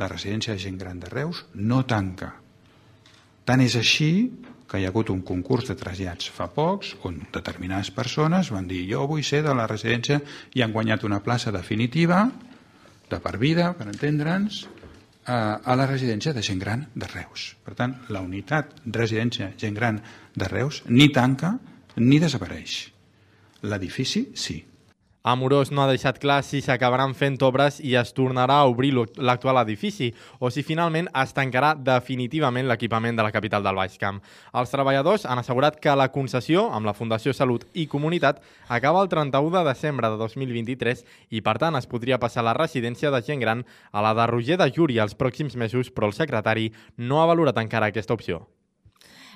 [0.01, 2.33] La residència de gent gran de Reus no tanca.
[3.45, 4.31] Tant és així
[4.71, 8.85] que hi ha hagut un concurs de trasllats fa pocs on determinades persones van dir
[8.89, 10.21] jo vull ser de la residència
[10.55, 12.29] i han guanyat una plaça definitiva
[13.11, 14.63] de per vida, per entendre'ns,
[15.31, 17.51] a la residència de gent gran de Reus.
[17.63, 19.99] Per tant, la unitat residència gent gran
[20.33, 21.53] de Reus ni tanca
[22.01, 22.79] ni desapareix.
[23.69, 24.57] L'edifici sí,
[25.23, 29.59] Amorós no ha deixat clar si s'acabaran fent obres i es tornarà a obrir l'actual
[29.61, 30.07] edifici
[30.39, 34.17] o si finalment es tancarà definitivament l'equipament de la capital del Baix Camp.
[34.57, 39.11] Els treballadors han assegurat que la concessió amb la Fundació Salut i Comunitat acaba el
[39.13, 43.45] 31 de desembre de 2023 i, per tant, es podria passar la residència de gent
[43.45, 43.61] gran
[43.91, 47.61] a la de Roger de Lluri els pròxims mesos, però el secretari no ha valorat
[47.61, 48.47] encara aquesta opció.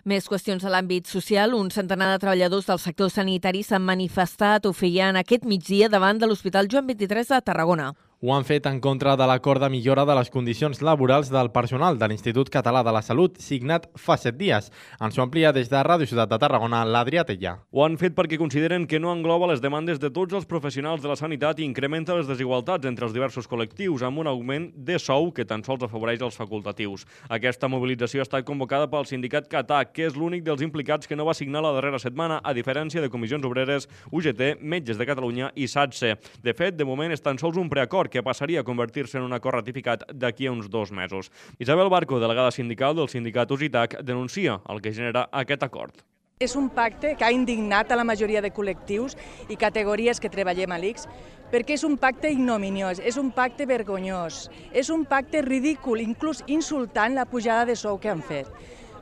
[0.06, 1.56] Més qüestions a l'àmbit social.
[1.58, 6.30] Un centenar de treballadors del sector sanitari s'han manifestat o feien aquest migdia davant de
[6.30, 7.88] l'Hospital Joan 23 de Tarragona.
[8.26, 12.00] Ho han fet en contra de l'acord de millora de les condicions laborals del personal
[12.02, 14.72] de l'Institut Català de la Salut, signat fa set dies.
[14.98, 17.52] Ens ho amplia des de Ràdio Ciutat de Tarragona, l'Adrià Tella.
[17.70, 21.12] Ho han fet perquè consideren que no engloba les demandes de tots els professionals de
[21.12, 25.30] la sanitat i incrementa les desigualtats entre els diversos col·lectius, amb un augment de sou
[25.30, 27.06] que tan sols afavoreix els facultatius.
[27.30, 31.30] Aquesta mobilització ha estat convocada pel sindicat Catà, que és l'únic dels implicats que no
[31.30, 35.70] va signar la darrera setmana, a diferència de comissions obreres, UGT, Metges de Catalunya i
[35.70, 36.16] SATSE.
[36.42, 39.36] De fet, de moment és tan sols un preacord que passaria a convertir-se en un
[39.36, 41.32] acord ratificat d'aquí a uns dos mesos.
[41.60, 46.00] Isabel Barco, delegada sindical del sindicat USITAC, denuncia el que genera aquest acord.
[46.40, 49.16] És un pacte que ha indignat a la majoria de col·lectius
[49.52, 51.08] i categories que treballem a l'ICS
[51.52, 57.16] perquè és un pacte ignominiós, és un pacte vergonyós, és un pacte ridícul, inclús insultant
[57.16, 58.52] la pujada de sou que han fet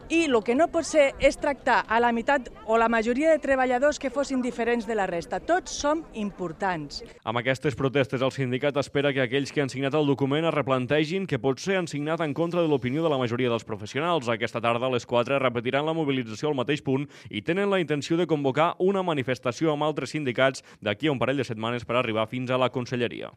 [0.10, 3.41] i el que no pot ser és tractar a la meitat o la majoria de
[3.43, 5.39] treballadors que fossin diferents de la resta.
[5.39, 7.04] Tots som importants.
[7.24, 11.28] Amb aquestes protestes, el sindicat espera que aquells que han signat el document es replantegin
[11.28, 14.30] que potser han signat en contra de l'opinió de la majoria dels professionals.
[14.30, 18.18] Aquesta tarda a les 4 repetiran la mobilització al mateix punt i tenen la intenció
[18.18, 22.28] de convocar una manifestació amb altres sindicats d'aquí a un parell de setmanes per arribar
[22.28, 23.32] fins a la conselleria.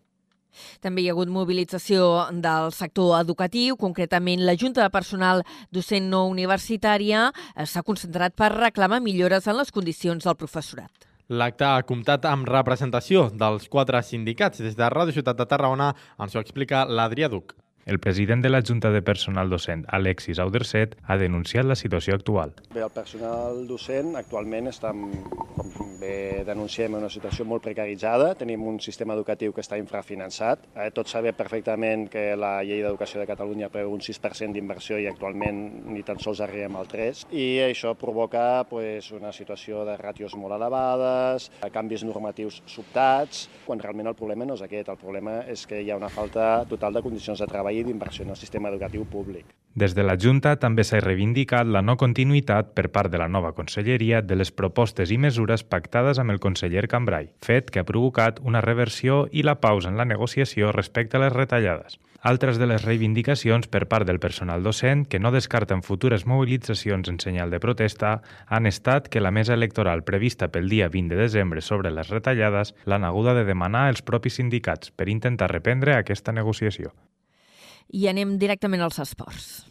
[0.85, 5.43] També hi ha hagut mobilització del sector educatiu, concretament la Junta de Personal
[5.73, 11.07] Docent No Universitària eh, s'ha concentrat per reclamar millores en les condicions del professorat.
[11.29, 14.63] L'acte ha comptat amb representació dels quatre sindicats.
[14.63, 15.93] Des de Ràdio Ciutat de Tarragona
[16.23, 17.57] ens ho explica l'Adrià Duc.
[17.87, 22.51] El president de la Junta de Personal Docent, Alexis Auderset, ha denunciat la situació actual.
[22.75, 28.33] Bé, el personal docent actualment està, com bé denunciem, en una situació molt precaritzada.
[28.35, 30.65] Tenim un sistema educatiu que està infrafinançat.
[30.75, 35.07] Eh, tots sabem perfectament que la llei d'educació de Catalunya preveu un 6% d'inversió i
[35.07, 37.31] actualment ni tan sols arribem al 3%.
[37.31, 44.11] I això provoca pues, una situació de ràtios molt elevades, canvis normatius sobtats, quan realment
[44.11, 44.91] el problema no és aquest.
[44.91, 48.25] El problema és que hi ha una falta total de condicions de treball i d'inversió
[48.25, 49.55] en el sistema educatiu públic.
[49.77, 53.51] Des de la Junta també s'ha reivindicat la no continuïtat per part de la nova
[53.53, 58.39] conselleria de les propostes i mesures pactades amb el conseller Cambrai, fet que ha provocat
[58.41, 61.99] una reversió i la pausa en la negociació respecte a les retallades.
[62.23, 67.21] Altres de les reivindicacions per part del personal docent, que no descarten futures mobilitzacions en
[67.21, 71.61] senyal de protesta, han estat que la mesa electoral prevista pel dia 20 de desembre
[71.61, 76.97] sobre les retallades l'han haguda de demanar els propis sindicats per intentar reprendre aquesta negociació
[77.89, 79.65] i anem directament als esports.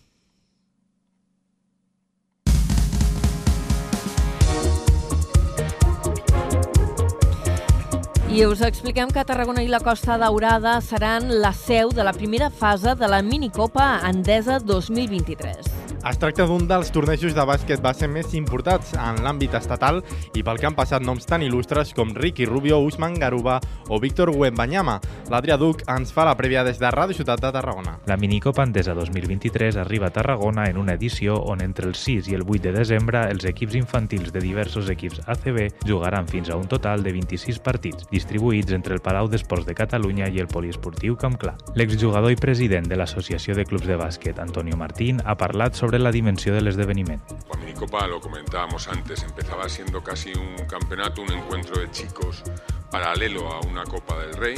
[8.35, 12.49] I us expliquem que Tarragona i la Costa Daurada seran la seu de la primera
[12.51, 15.84] fase de la minicopa Endesa 2023.
[16.05, 20.03] Es tracta d'un dels tornejos de bàsquet base més importants en l'àmbit estatal
[20.37, 23.55] i pel que han passat noms tan il·lustres com Ricky Rubio, Usman Garuba
[23.89, 24.99] o Víctor Wembanyama.
[25.33, 27.95] L'Adrià Duc ens fa la prèvia des de Ràdio Ciutat de Tarragona.
[28.05, 32.37] La Minicopa Endesa 2023 arriba a Tarragona en una edició on entre el 6 i
[32.37, 36.69] el 8 de desembre els equips infantils de diversos equips ACB jugaran fins a un
[36.69, 41.41] total de 26 partits, distribuïts entre el Palau d'Esports de Catalunya i el Poliesportiu Camp
[41.41, 41.57] Clar.
[41.73, 46.03] L'exjugador i president de l'Associació de Clubs de Bàsquet, Antonio Martín, ha parlat sobre sobre
[46.03, 47.21] la dimensió de l'esdeveniment.
[47.49, 52.43] La minicopa, lo comentábamos antes, empezaba siendo casi un campeonato, un encuentro de chicos
[52.91, 54.55] paralelo a una Copa del Rey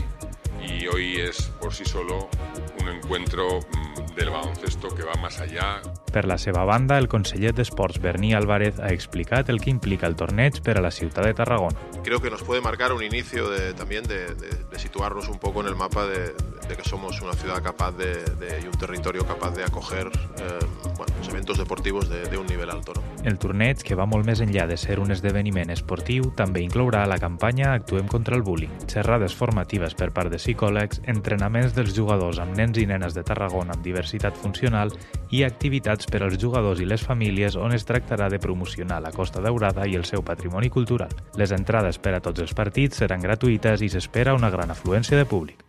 [0.68, 2.28] y hoy es por sí solo
[2.82, 3.87] un encuentro mm,
[4.18, 5.82] del baloncesto que va más allá.
[6.12, 10.16] Per la seva banda, el conseller d'Esports Berní Álvarez ha explicat el que implica el
[10.18, 11.78] torneig per a la ciutat de Tarragona.
[12.04, 15.62] Creo que nos puede marcar un inicio de, también de, de, de situarnos un poco
[15.62, 16.34] en el mapa de,
[16.68, 20.60] de que somos una ciudad capaz de, de, y un territorio capaz de acoger eh,
[20.98, 22.94] bueno, los eventos deportivos de, de un nivel alto.
[22.96, 23.04] No?
[23.24, 27.20] El torneig, que va molt més enllà de ser un esdeveniment esportiu, també inclourà la
[27.22, 32.56] campanya Actuem contra el bullying, xerrades formatives per part de psicòlegs, entrenaments dels jugadors amb
[32.58, 34.92] nens i nenes de Tarragona amb diverses diversitat funcional
[35.32, 39.42] i activitats per als jugadors i les famílies on es tractarà de promocionar la Costa
[39.42, 41.12] Daurada i el seu patrimoni cultural.
[41.36, 45.26] Les entrades per a tots els partits seran gratuïtes i s'espera una gran afluència de
[45.26, 45.67] públic.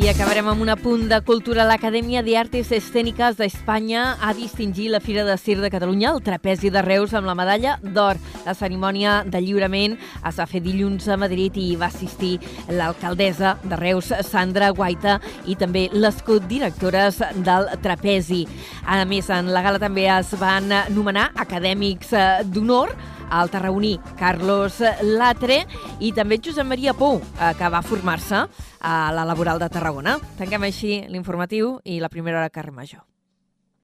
[0.00, 1.66] I acabarem amb un apunt de cultura.
[1.68, 6.70] L'Acadèmia de Artes Escèniques d'Espanya ha distingit la Fira de Cir de Catalunya, el trapezi
[6.72, 8.16] de Reus, amb la medalla d'or.
[8.46, 12.38] La cerimònia de lliurament es va fer dilluns a Madrid i va assistir
[12.72, 18.46] l'alcaldessa de Reus, Sandra Guaita, i també les codirectores del trapezi.
[18.88, 22.96] A més, en la gala també es van nomenar acadèmics eh, d'honor
[23.30, 25.62] el tarraoní Carlos Latre
[26.00, 28.46] i també Josep Maria Pou, eh, que va formar-se
[28.80, 30.18] a la Laboral de Tarragona.
[30.38, 33.09] Tanquem així l'informatiu i la primera hora Carrer Major.